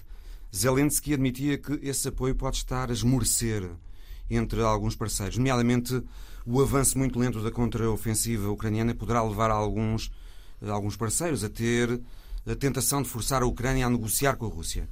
[0.54, 3.68] Zelensky admitia que esse apoio pode estar a esmorecer
[4.30, 6.02] entre alguns parceiros, nomeadamente
[6.44, 10.10] o avanço muito lento da contraofensiva ucraniana poderá levar alguns,
[10.62, 12.00] alguns parceiros a ter
[12.46, 14.88] a tentação de forçar a Ucrânia a negociar com a Rússia.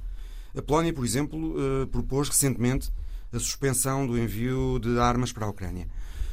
[0.55, 2.91] A Polónia, por exemplo, eh, propôs recentemente
[3.33, 5.87] a suspensão do envio de armas para a Ucrânia.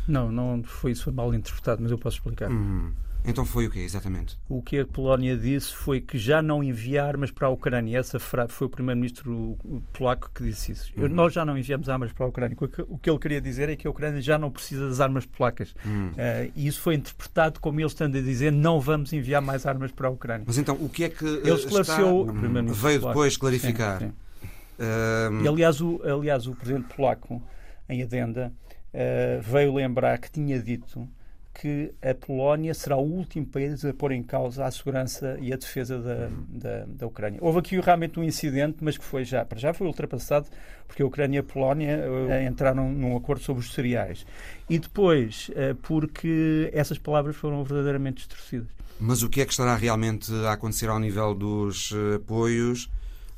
[0.07, 2.51] Não, não foi isso foi mal interpretado, mas eu posso explicar.
[2.51, 2.93] Hum.
[3.27, 4.39] Então foi o quê, exatamente?
[4.49, 7.99] O que a Polónia disse foi que já não envia armas para a Ucrânia.
[7.99, 9.57] Essa frase foi o primeiro-ministro
[9.95, 10.93] polaco que disse isso.
[10.97, 11.09] Uhum.
[11.09, 12.57] Nós já não enviamos armas para a Ucrânia.
[12.87, 15.75] O que ele queria dizer é que a Ucrânia já não precisa das armas polacas.
[15.87, 16.09] Uhum.
[16.09, 19.91] Uh, e isso foi interpretado como ele estando a dizer não vamos enviar mais armas
[19.91, 20.45] para a Ucrânia.
[20.47, 22.33] Mas então, o que é que ele esclareceu, está...
[22.33, 24.01] Hum, veio depois clarificar?
[24.01, 24.47] Sim, sim.
[24.79, 25.43] Uh...
[25.45, 27.43] E, aliás, o, aliás, o presidente polaco,
[27.89, 28.53] em adenda,
[28.93, 31.09] uh, veio lembrar que tinha dito
[31.55, 35.57] que a Polónia será o último país a pôr em causa a segurança e a
[35.57, 37.39] defesa da, da, da, Ucrânia.
[37.41, 40.49] Houve aqui realmente um incidente, mas que foi já, para já foi ultrapassado,
[40.87, 44.27] porque a Ucrânia e a Polónia uh, entraram num acordo sobre os cereais.
[44.69, 48.69] E depois, uh, porque essas palavras foram verdadeiramente distorcidas.
[48.99, 52.91] Mas o que é que estará realmente a acontecer ao nível dos uh, apoios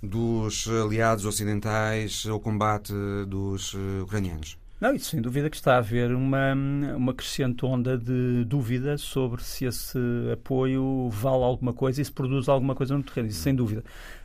[0.02, 2.92] dos aliados ocidentais ao combate
[3.26, 4.56] dos ucranianos?
[4.78, 6.52] Não, isso sem dúvida que está a haver uma,
[6.94, 9.98] uma crescente onda de dúvida sobre se esse
[10.30, 13.82] apoio vale alguma coisa e se produz alguma coisa no terreno, isso sem dúvida.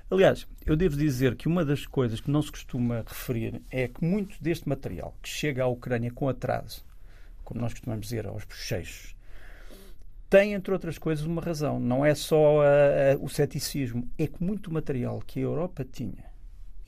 [0.10, 4.04] Aliás, eu devo dizer que uma das coisas que não se costuma referir é que
[4.04, 6.84] muito deste material que chega à Ucrânia com atraso,
[7.46, 9.16] como nós costumamos dizer, aos bochechos,
[10.30, 11.80] tem, entre outras coisas, uma razão.
[11.80, 16.31] Não é só a, a, o ceticismo, é que muito material que a Europa tinha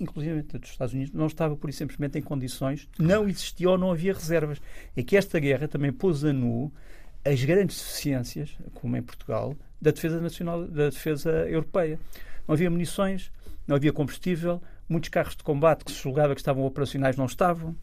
[0.04, 4.14] inclusive dos Estados Unidos, não estava por simplesmente em condições, não existia ou não havia
[4.14, 4.62] reservas.
[4.96, 6.72] É que esta guerra também pôs a nu
[7.26, 12.00] as grandes deficiências, como em Portugal, da defesa nacional, da defesa europeia.
[12.48, 13.32] Não havia munições,
[13.66, 17.76] não havia combustível, muitos carros de combate que se julgava que estavam operacionais não estavam.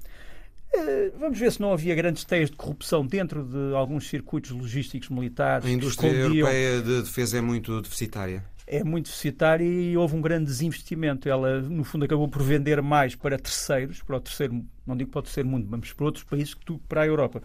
[0.73, 5.09] Eh, vamos ver se não havia grandes teias de corrupção dentro de alguns circuitos logísticos
[5.09, 5.67] militares.
[5.67, 10.45] A indústria europeia de defesa é muito deficitária é muito deficitária e houve um grande
[10.45, 11.29] desinvestimento.
[11.29, 15.19] Ela, no fundo, acabou por vender mais para terceiros, para o terceiro, não digo para
[15.19, 17.43] o terceiro mundo, mas para outros países que para a Europa.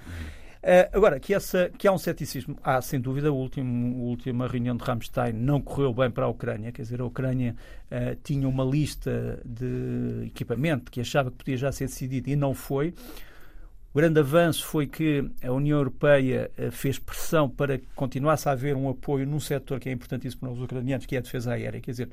[0.66, 3.30] Uh, agora, que, essa, que há um ceticismo, há sem dúvida.
[3.30, 7.06] A última, última reunião de Ramstein não correu bem para a Ucrânia, quer dizer, a
[7.06, 12.36] Ucrânia uh, tinha uma lista de equipamento que achava que podia já ser decidido e
[12.36, 12.94] não foi.
[13.96, 18.52] O grande avanço foi que a União Europeia eh, fez pressão para que continuasse a
[18.52, 21.54] haver um apoio num setor que é importantíssimo para os ucranianos, que é a defesa
[21.54, 21.80] aérea.
[21.80, 22.10] Quer dizer,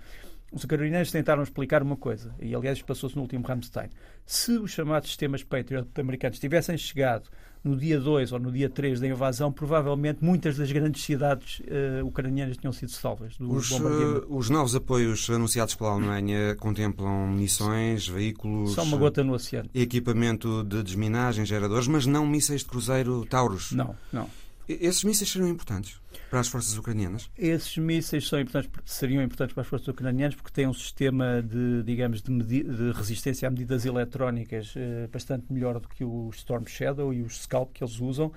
[0.53, 3.89] os ucranianos tentaram explicar uma coisa, e aliás passou-se no último Ramstein.
[4.27, 7.29] Se os chamados sistemas Patriot americanos tivessem chegado
[7.65, 12.05] no dia 2 ou no dia 3 da invasão, provavelmente muitas das grandes cidades uh,
[12.05, 18.75] ucranianas tinham sido salvas os, uh, os novos apoios anunciados pela Alemanha contemplam munições, veículos...
[18.75, 19.71] São uma gota no oceano.
[19.73, 23.73] Equipamento de desminagem, geradores, mas não mísseis de cruzeiro Taurus.
[23.73, 24.29] Não, não.
[24.69, 27.31] Esses mísseis seriam importantes para as forças ucranianas?
[27.37, 31.83] Esses mísseis são importantes, seriam importantes para as forças ucranianas porque têm um sistema de,
[31.83, 37.13] digamos, de, de resistência a medidas eletrónicas eh, bastante melhor do que o Storm Shadow
[37.13, 38.33] e os Scalp que eles usam,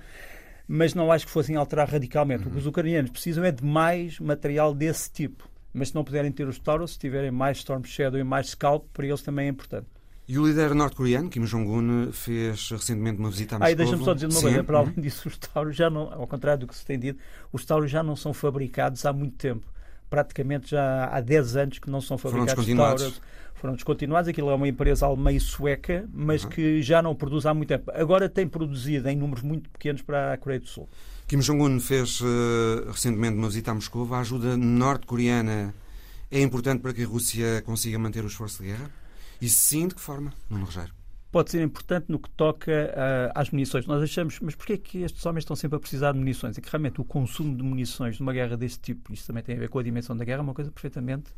[0.66, 2.42] mas não acho que fossem alterar radicalmente.
[2.42, 2.48] Uhum.
[2.48, 2.70] O que os uhum.
[2.70, 5.48] ucranianos precisam é de mais material desse tipo.
[5.72, 8.86] Mas se não puderem ter os Taurus, se tiverem mais Storm Shadow e mais Scalp,
[8.92, 9.86] para eles também é importante.
[10.28, 13.72] E o líder norte-coreano, Kim Jong-un, fez recentemente uma visita a Moscou.
[13.72, 14.64] Ah, deixa-me só dizer uma coisa.
[14.64, 17.20] Para além disso, os Tauros já não, ao contrário do que se tem dito,
[17.52, 19.64] os Tauros já não são fabricados há muito tempo.
[20.10, 23.02] Praticamente já há 10 anos que não são fabricados foram descontinuados.
[23.02, 23.20] Tauros.
[23.54, 24.28] Foram descontinuados.
[24.28, 26.50] Aquilo é uma empresa alemã e sueca, mas uhum.
[26.50, 27.92] que já não produz há muito tempo.
[27.94, 30.88] Agora tem produzido em números muito pequenos para a Coreia do Sul.
[31.28, 34.12] Kim Jong-un fez uh, recentemente uma visita a Moscou.
[34.12, 35.72] A ajuda norte-coreana
[36.30, 38.90] é importante para que a Rússia consiga manter o esforço de guerra?
[39.40, 40.94] E sim, de que forma, Nuno Rogério?
[41.30, 43.86] Pode ser importante no que toca uh, às munições.
[43.86, 46.56] Nós achamos, mas porquê é que estes homens estão sempre a precisar de munições?
[46.56, 49.58] É que realmente o consumo de munições numa guerra deste tipo, isto também tem a
[49.58, 51.30] ver com a dimensão da guerra, é uma coisa perfeitamente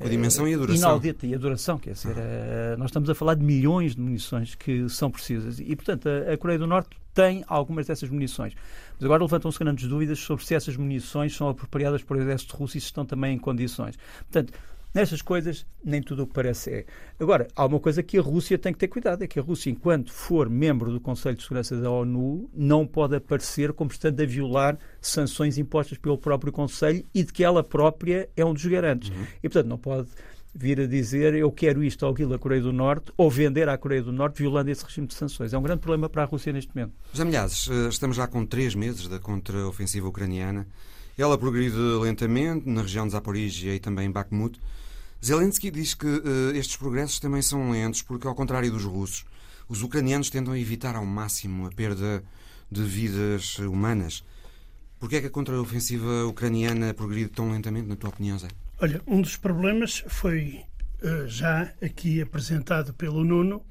[0.00, 0.76] a dimensão e a duração.
[0.76, 4.54] Inaudita e a duração, quer dizer, uh, nós estamos a falar de milhões de munições
[4.54, 5.60] que são precisas.
[5.60, 8.54] E, portanto, a, Coreia do Norte tem algumas dessas munições.
[8.94, 12.78] Mas agora levantam-se grandes dúvidas sobre se essas munições são apropriadas para o exército russo
[12.78, 13.98] e se estão também em condições.
[14.30, 14.54] Portanto,
[14.92, 16.86] Nestas coisas, nem tudo o que parece é.
[17.18, 19.70] Agora, há uma coisa que a Rússia tem que ter cuidado: é que a Rússia,
[19.70, 24.26] enquanto for membro do Conselho de Segurança da ONU, não pode aparecer como estando a
[24.26, 29.10] violar sanções impostas pelo próprio Conselho e de que ela própria é um dos garantes.
[29.10, 29.26] Uhum.
[29.42, 30.08] E, portanto, não pode
[30.52, 33.78] vir a dizer eu quero isto ou aquilo à Coreia do Norte ou vender à
[33.78, 35.52] Coreia do Norte violando esse regime de sanções.
[35.52, 36.94] É um grande problema para a Rússia neste momento.
[37.12, 40.66] José Milhazes, eh, estamos já com três meses da contra-ofensiva ucraniana.
[41.16, 44.58] Ela progride lentamente na região de Zaporizhia e também em Bakhmut.
[45.24, 49.24] Zelensky diz que uh, estes progressos também são lentos porque, ao contrário dos russos,
[49.68, 52.24] os ucranianos tentam evitar ao máximo a perda
[52.70, 54.24] de vidas humanas.
[54.98, 58.48] Por que é que a contraofensiva ucraniana progride tão lentamente, na tua opinião, Zé?
[58.78, 60.62] Olha, um dos problemas foi
[61.02, 63.62] uh, já aqui apresentado pelo Nuno,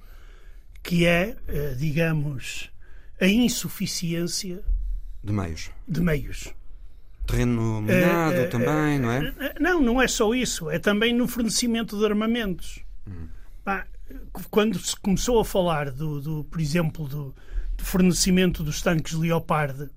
[0.84, 2.72] que é, uh, digamos,
[3.20, 4.64] a insuficiência
[5.24, 5.72] de meios.
[5.88, 6.54] De meios
[7.30, 9.34] terreno minado é, também, não é?
[9.60, 10.70] Não, não é só isso.
[10.70, 12.80] É também no fornecimento de armamentos.
[13.08, 13.28] Hum.
[14.50, 17.36] quando se começou a falar, do, do por exemplo, do,
[17.78, 19.90] do, fornecimento dos tanques Leopard,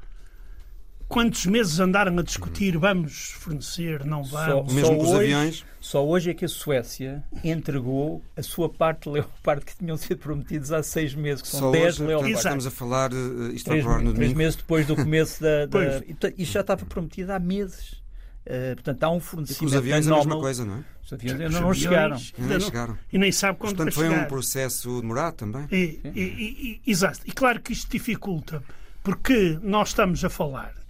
[1.12, 4.72] quantos meses andaram a discutir vamos fornecer, não vamos?
[4.72, 5.64] Só, Mesmo com os hoje, aviões?
[5.78, 10.18] Só hoje é que a Suécia entregou a sua parte de Leopard que tinham sido
[10.18, 12.32] prometidos há seis meses, que são só 10 hoje, Leopard.
[12.32, 15.66] Estamos a falar, uh, isto três, vai no Três meses depois do começo da...
[15.66, 16.02] da
[16.38, 18.00] isto já estava prometido há meses.
[18.46, 19.64] Uh, portanto, há um fornecimento.
[19.64, 20.84] E os aviões é a mesma coisa, não é?
[21.04, 22.16] Os aviões ainda não, chegaram.
[22.38, 22.98] Ainda não chegaram.
[23.12, 24.24] E nem sabe quando Portanto, foi chegar.
[24.24, 25.66] um processo demorado também.
[25.70, 27.20] E, e, e, exato.
[27.26, 28.62] E claro que isto dificulta,
[29.02, 30.81] porque nós estamos a falar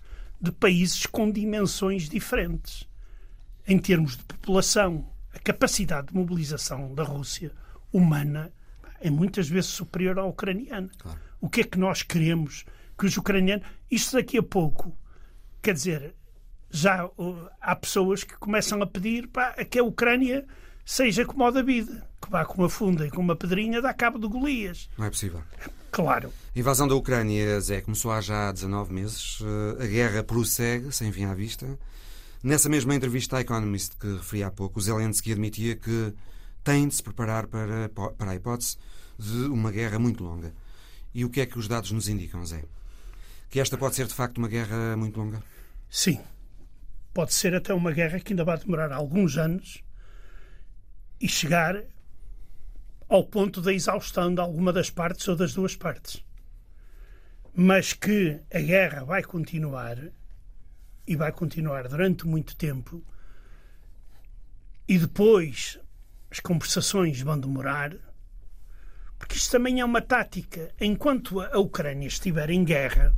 [0.43, 2.87] de países com dimensões diferentes
[3.67, 7.53] em termos de população a capacidade de mobilização da Rússia
[7.93, 8.53] humana
[9.01, 10.91] é muitas vezes superior à ucraniana.
[10.99, 11.19] Claro.
[11.41, 12.65] O que é que nós queremos
[13.03, 13.67] que os ucranianos.
[13.91, 14.97] Isto daqui a pouco,
[15.61, 16.15] quer dizer,
[16.71, 17.09] já
[17.61, 20.47] há pessoas que começam a pedir pá, que a Ucrânia
[20.85, 21.89] seja como o David,
[22.21, 24.89] que vá com uma funda e com uma pedrinha dá cabo de Golias.
[24.97, 25.43] Não é possível.
[25.93, 26.33] Claro.
[26.57, 29.41] A invasão da Ucrânia, Zé, começou há já 19 meses.
[29.41, 31.79] Uh, a guerra prossegue, sem fim à vista.
[32.43, 36.15] Nessa mesma entrevista à Economist que referi há pouco, o Zelensky admitia que
[36.65, 38.79] tem de se preparar para, para a hipótese
[39.19, 40.55] de uma guerra muito longa.
[41.15, 42.65] E o que é que os dados nos indicam, Zé?
[43.51, 45.43] Que esta pode ser de facto uma guerra muito longa?
[45.91, 46.19] Sim.
[47.13, 49.85] Pode ser até uma guerra que ainda vai demorar alguns anos
[51.21, 51.85] e chegar
[53.15, 56.25] ao ponto da exaustão de alguma das partes ou das duas partes.
[57.55, 59.99] Mas que a guerra vai continuar
[61.07, 63.05] e vai continuar durante muito tempo,
[64.89, 65.79] e depois
[66.31, 67.95] as conversações vão demorar,
[69.19, 70.75] porque isto também é uma tática.
[70.81, 73.15] Enquanto a Ucrânia estiver em guerra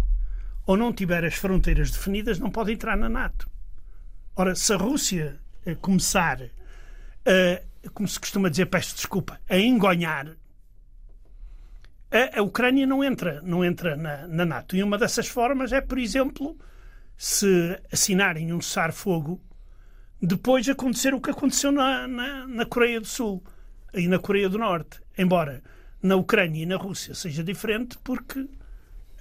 [0.66, 3.48] ou não tiver as fronteiras definidas, não pode entrar na NATO.
[4.34, 6.42] Ora, se a Rússia eh, começar
[7.24, 10.36] a, como se costuma dizer, peço desculpa, a engonhar,
[12.10, 14.76] a, a Ucrânia não entra, não entra na, na, NATO.
[14.76, 16.56] E uma dessas formas é, por exemplo,
[17.16, 19.40] se assinarem um cessar-fogo,
[20.22, 23.42] depois acontecer o que aconteceu na, na, na Coreia do Sul
[23.92, 25.00] e na Coreia do Norte.
[25.18, 25.62] Embora
[26.02, 28.48] na Ucrânia e na Rússia seja diferente, porque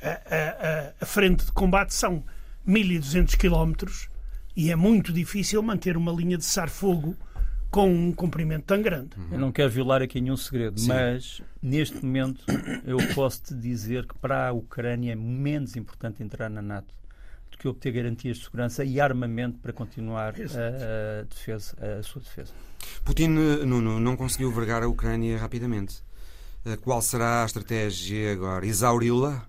[0.01, 2.24] a, a, a frente de combate são
[2.68, 4.09] 1.200 quilómetros
[4.55, 7.16] e é muito difícil manter uma linha de cessar-fogo
[7.74, 9.18] com um comprimento tão grande.
[9.32, 10.90] Eu não quero violar aqui nenhum segredo, Sim.
[10.90, 12.46] mas neste momento
[12.86, 16.94] eu posso te dizer que para a Ucrânia é menos importante entrar na NATO
[17.50, 22.22] do que obter garantias de segurança e armamento para continuar a, a, defesa, a sua
[22.22, 22.54] defesa.
[23.04, 26.04] Putin Nuno, não conseguiu vergar a Ucrânia rapidamente.
[26.66, 28.68] Eh, qual será a estratégia agora?
[28.68, 29.48] Exauri-la?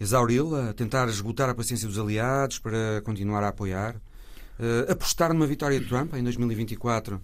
[0.00, 0.72] Exauri-la?
[0.72, 3.96] Tentar esgotar a paciência dos aliados para continuar a apoiar?
[4.58, 7.20] Uh, apostar numa vitória de Trump em 2024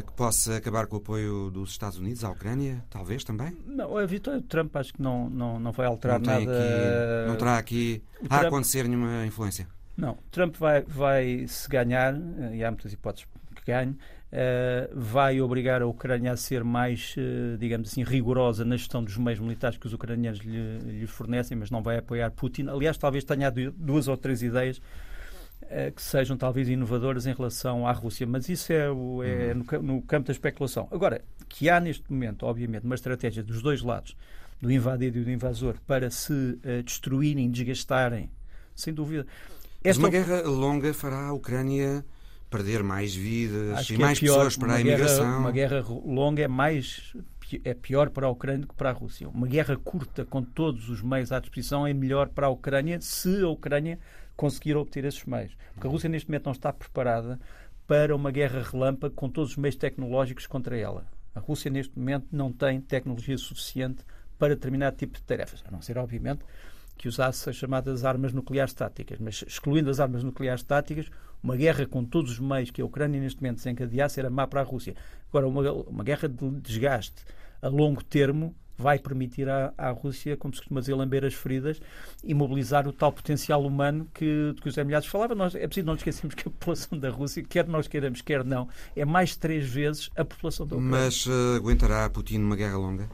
[0.00, 3.54] que possa acabar com o apoio dos Estados Unidos à Ucrânia, talvez também?
[3.66, 6.42] Não, a vitória de Trump acho que não, não, não vai alterar não nada.
[6.42, 8.44] Aqui, não terá aqui a Trump...
[8.44, 9.68] acontecer nenhuma influência?
[9.94, 12.14] Não, Trump vai, vai se ganhar,
[12.54, 17.58] e há muitas hipóteses que ganhe, uh, vai obrigar a Ucrânia a ser mais, uh,
[17.58, 21.70] digamos assim, rigorosa na gestão dos meios militares que os ucranianos lhe, lhe fornecem, mas
[21.70, 22.68] não vai apoiar Putin.
[22.68, 24.82] Aliás, talvez tenha duas ou três ideias eh,
[25.94, 29.64] que sejam talvez inovadoras em relação à Rússia, mas isso é, o, é uhum.
[29.80, 30.88] no, no, campo da especulação.
[30.90, 34.16] Agora, que há neste momento, obviamente, uma estratégia dos dois lados,
[34.60, 38.30] do invadido e do invasor, para se uh, destruírem, desgastarem,
[38.74, 39.26] sem dúvida.
[39.84, 42.04] Mas uma guerra longa fará a Ucrânia
[42.48, 45.24] perder mais vidas Acho e é mais é pior, pessoas para a imigração.
[45.24, 47.14] Guerra, uma guerra longa é mais
[47.64, 49.28] é pior para a Ucrânia do que para a Rússia.
[49.28, 53.42] Uma guerra curta, com todos os meios à disposição, é melhor para a Ucrânia se
[53.42, 53.98] a Ucrânia
[54.36, 55.56] conseguir obter esses meios.
[55.74, 57.38] Porque a Rússia, neste momento, não está preparada
[57.86, 61.06] para uma guerra relâmpago com todos os meios tecnológicos contra ela.
[61.34, 64.04] A Rússia, neste momento, não tem tecnologia suficiente
[64.38, 66.44] para determinado tipo de tarefas, a não ser, obviamente,
[66.96, 69.18] que usasse as chamadas armas nucleares táticas.
[69.18, 71.10] Mas, excluindo as armas nucleares táticas,
[71.42, 74.60] uma guerra com todos os meios que a Ucrânia, neste momento, desencadeasse era má para
[74.60, 74.94] a Rússia.
[75.28, 77.24] Agora, uma, uma guerra de desgaste
[77.60, 81.80] a longo termo vai permitir à, à, Rússia, como se costuma dizer, lamber as feridas
[82.22, 85.34] e mobilizar o tal potencial humano que, que os Emilhados falava.
[85.34, 88.68] Nós, é preciso não esquecermos que a população da Rússia, quer nós queiramos, quer não,
[88.96, 90.98] é mais de três vezes a população da Ucrânia.
[90.98, 93.08] Mas uh, aguentará Putin uma guerra longa?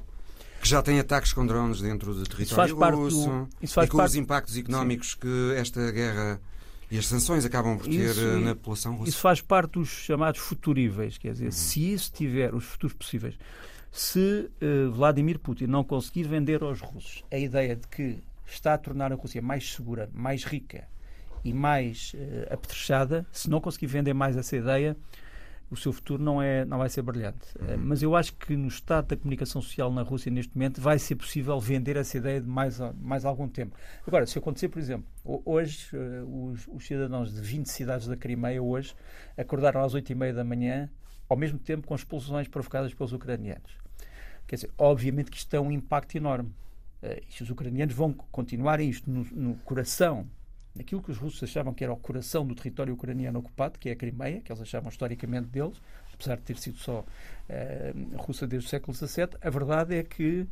[0.61, 4.11] Que já tem ataques com drones dentro do território russo do, e com parte...
[4.11, 5.19] os impactos económicos Sim.
[5.21, 6.41] que esta guerra
[6.91, 9.11] e as sanções acabam por ter isso, eh, na população russa.
[9.11, 11.53] Isso faz parte dos chamados futuríveis, quer dizer, uhum.
[11.53, 13.35] se isso tiver os futuros possíveis
[13.91, 18.79] se uh, Vladimir Putin não conseguir vender aos russos a ideia de que está a
[18.79, 20.89] tornar a Rússia mais segura, mais rica
[21.45, 24.97] e mais uh, apetrechada, se não conseguir vender mais essa ideia,
[25.71, 27.47] o seu futuro não, é, não vai ser brilhante.
[27.61, 27.75] Uhum.
[27.75, 30.99] Uh, mas eu acho que no estado da comunicação social na Rússia neste momento vai
[30.99, 33.77] ser possível vender essa ideia de mais, mais algum tempo.
[34.07, 38.63] Agora, se acontecer, por exemplo, hoje uh, os, os, cidadãos de 20 cidades da Crimeia
[38.63, 38.95] hoje
[39.37, 40.91] acordaram às 8 e meia da manhã
[41.29, 43.77] ao mesmo tempo com expulsões provocadas pelos ucranianos.
[44.47, 46.51] Quer dizer, obviamente que isto tem um impacto enorme.
[47.03, 50.27] Uh, os ucranianos vão continuar isto no, no, coração,
[50.75, 53.93] naquilo que os russos achavam que era o coração do território ucraniano ocupado, que é
[53.93, 55.81] a Crimeia, que eles achavam historicamente deles,
[56.13, 60.47] apesar de ter sido só uh, russa desde o século XVII, a verdade é que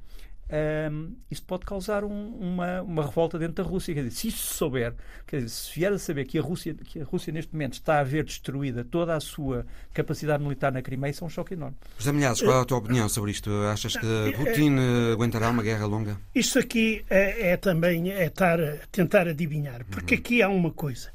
[0.48, 3.92] um, isto pode causar um, uma, uma revolta dentro da Rússia.
[3.92, 4.94] Quer dizer, se isto se souber,
[5.26, 7.98] quer dizer, se vier a saber que a, Rússia, que a Rússia neste momento está
[7.98, 11.76] a ver destruída toda a sua capacidade militar na Crimeia, isso é um choque enorme.
[11.98, 13.50] José Milhares, qual é a tua opinião sobre isto?
[13.72, 16.16] Achas que Putin eh, aguentará uma guerra longa?
[16.34, 18.58] Isto aqui é, é também é tar,
[18.92, 20.20] tentar adivinhar, porque uhum.
[20.20, 21.10] aqui há uma coisa.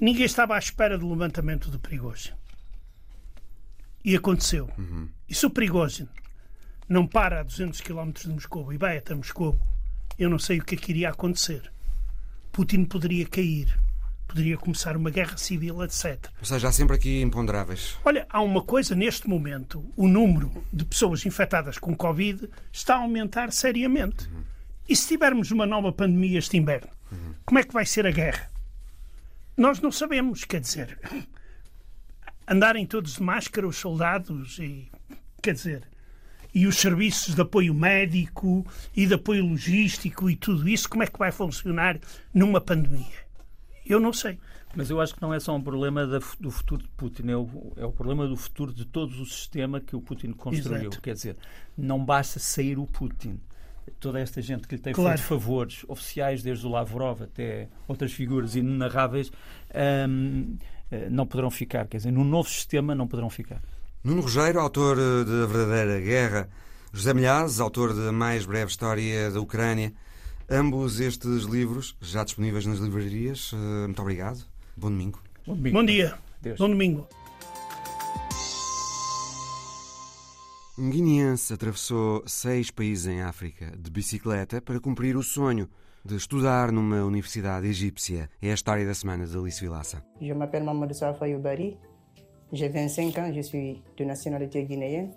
[0.00, 2.32] Ninguém estava à espera do levantamento de Prigozhin.
[4.04, 4.70] E aconteceu.
[4.78, 5.08] Uhum.
[5.28, 6.06] E se o Prigozhin
[6.88, 9.58] não para a 200 km de Moscou e vai até Moscou,
[10.18, 11.70] eu não sei o que é que iria acontecer.
[12.52, 13.78] Putin poderia cair,
[14.26, 16.28] poderia começar uma guerra civil, etc.
[16.38, 17.98] Ou seja, há sempre aqui imponderáveis.
[18.04, 22.98] Olha, há uma coisa neste momento: o número de pessoas infectadas com Covid está a
[23.00, 24.26] aumentar seriamente.
[24.28, 24.42] Uhum.
[24.88, 27.34] E se tivermos uma nova pandemia este inverno, uhum.
[27.44, 28.50] como é que vai ser a guerra?
[29.56, 30.98] Nós não sabemos, quer dizer,
[32.46, 34.90] andarem todos de máscara os soldados e,
[35.42, 35.88] quer dizer,
[36.56, 41.06] e os serviços de apoio médico e de apoio logístico e tudo isso, como é
[41.06, 42.00] que vai funcionar
[42.32, 43.26] numa pandemia?
[43.84, 44.38] Eu não sei.
[44.74, 47.72] Mas eu acho que não é só um problema do futuro de Putin, é o,
[47.76, 50.88] é o problema do futuro de todo o sistema que o Putin construiu.
[50.88, 51.02] Exato.
[51.02, 51.36] Quer dizer,
[51.76, 53.38] não basta sair o Putin.
[54.00, 55.18] Toda esta gente que lhe tem claro.
[55.18, 59.30] feito favores oficiais, desde o Lavrov até outras figuras inenarráveis,
[60.08, 60.56] hum,
[60.90, 61.86] eh, não poderão ficar.
[61.86, 63.60] Quer dizer, no novo sistema não poderão ficar.
[64.04, 66.48] Nuno Rogério, autor de A Verdadeira Guerra,
[66.92, 69.92] José Milhazes, autor da mais breve história da Ucrânia.
[70.48, 73.50] Ambos estes livros já disponíveis nas livrarias.
[73.52, 74.38] Eh, muito obrigado.
[74.76, 75.20] Bom domingo.
[75.44, 75.76] Bom, domingo.
[75.76, 76.14] Bom dia.
[76.40, 76.58] Deus.
[76.58, 77.08] Bom domingo.
[80.78, 85.68] Um guineense atravessou seis países em África de bicicleta para cumprir o sonho
[86.04, 88.30] de estudar numa universidade egípcia.
[88.40, 90.04] É a história da semana de Alice Vilaça.
[90.20, 91.76] Je m'appelle Mamadou Safa Youbari.
[92.52, 95.12] J'ai 25 ans, je suis de nationalité guinéenne.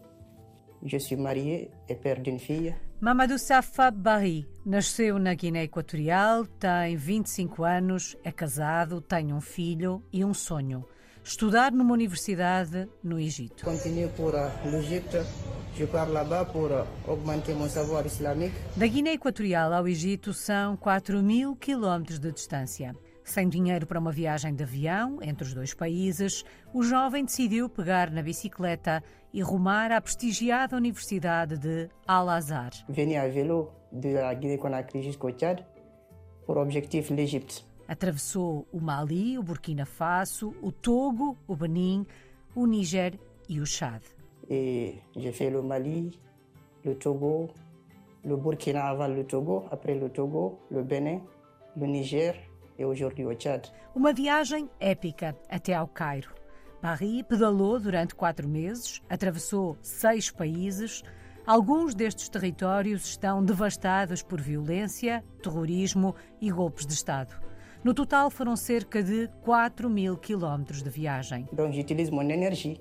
[0.84, 2.74] Je suis marié et père d'une fille.
[3.02, 10.04] Mamadou Safa Bari nasceu na Guiné Equatorial, tem 25 anos, é casado, tem um filho
[10.12, 10.86] e um sonho
[11.24, 13.64] estudar numa universidade no Egito.
[13.64, 14.34] Continuo por
[14.66, 15.24] l'Égypte.
[15.78, 16.70] Je pars là-bas pour
[17.08, 18.56] augmenter mon savoir islamique.
[18.76, 22.96] Da Guiné Equatorial ao Egito são 4 mil quilómetros de distância.
[23.30, 28.10] Sem dinheiro para uma viagem de avião entre os dois países, o jovem decidiu pegar
[28.10, 32.72] na bicicleta e rumar à prestigiada Universidade de Al-Azhar.
[32.90, 35.64] Veni a vélo de la Guinée-Conakry jusqu'au Tchad
[36.48, 37.64] pour objectif l'Égypte.
[37.88, 42.08] Atravessou o Mali, o Burkina Faso, o Togo, o Benin,
[42.56, 44.02] o Níger e o Chad.
[44.50, 46.20] Et j'ai fait le Mali,
[46.84, 47.50] le Togo,
[48.26, 51.22] le Burkina avant le Togo, après le Togo, le Benin,
[51.78, 52.49] le Niger
[53.96, 56.34] Uma viagem épica até ao Cairo.
[56.82, 61.04] Barry pedalou durante quatro meses, atravessou seis países.
[61.46, 67.34] Alguns destes territórios estão devastados por violência, terrorismo e golpes de Estado.
[67.84, 71.48] No total foram cerca de 4 mil quilómetros de viagem.
[71.52, 72.80] Então, j'utilise mon énergie,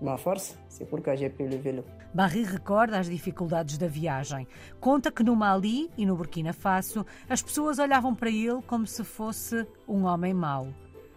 [0.00, 1.84] ma force, c'est pourquoi j'ai pris le vélo.
[2.16, 4.48] Barry recorda as dificuldades da viagem.
[4.80, 9.04] Conta que no Mali e no Burkina Faso as pessoas olhavam para ele como se
[9.04, 10.68] fosse um homem mau.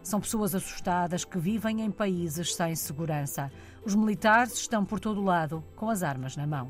[0.04, 3.50] São pessoas assustadas que vivem em países sem segurança.
[3.86, 6.70] Os militares estão por todo lado, com as armas na mão.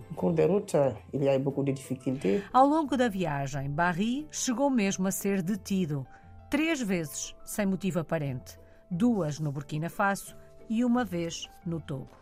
[2.53, 6.05] Ao longo da viagem, Barry chegou mesmo a ser detido
[6.51, 8.59] três vezes sem motivo aparente,
[8.91, 10.35] duas no Burkina Faso
[10.69, 12.18] e uma vez no Togo.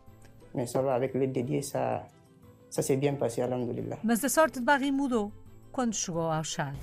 [4.04, 5.32] Mas a sorte de Barry mudou
[5.72, 6.76] quando chegou ao Chad.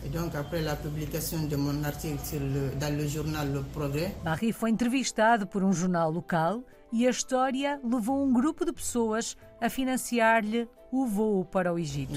[4.23, 6.63] Barry foi entrevistado por um jornal local
[6.93, 12.13] e a história levou um grupo de pessoas a financiar-lhe o voo para o Egito.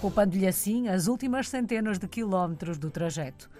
[0.00, 3.50] Poupando-lhe assim as últimas centenas de quilómetros do trajeto.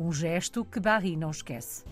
[0.00, 1.82] Um gesto que Barry não esquece.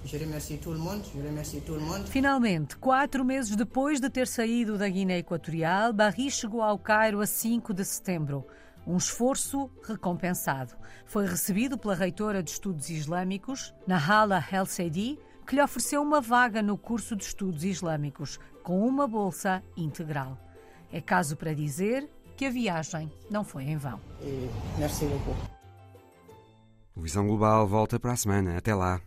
[2.08, 7.26] Finalmente, quatro meses depois de ter saído da Guiné Equatorial, Barry chegou ao Cairo a
[7.26, 8.46] 5 de setembro.
[8.86, 10.76] Um esforço recompensado.
[11.04, 16.62] Foi recebido pela reitora de Estudos Islâmicos, Nahala El Sedi, que lhe ofereceu uma vaga
[16.62, 20.38] no curso de Estudos Islâmicos, com uma bolsa integral.
[20.92, 23.98] É caso para dizer que a viagem não foi em vão.
[24.78, 25.55] Merci beaucoup.
[26.96, 28.56] O Visão Global volta para a semana.
[28.56, 29.00] Até lá.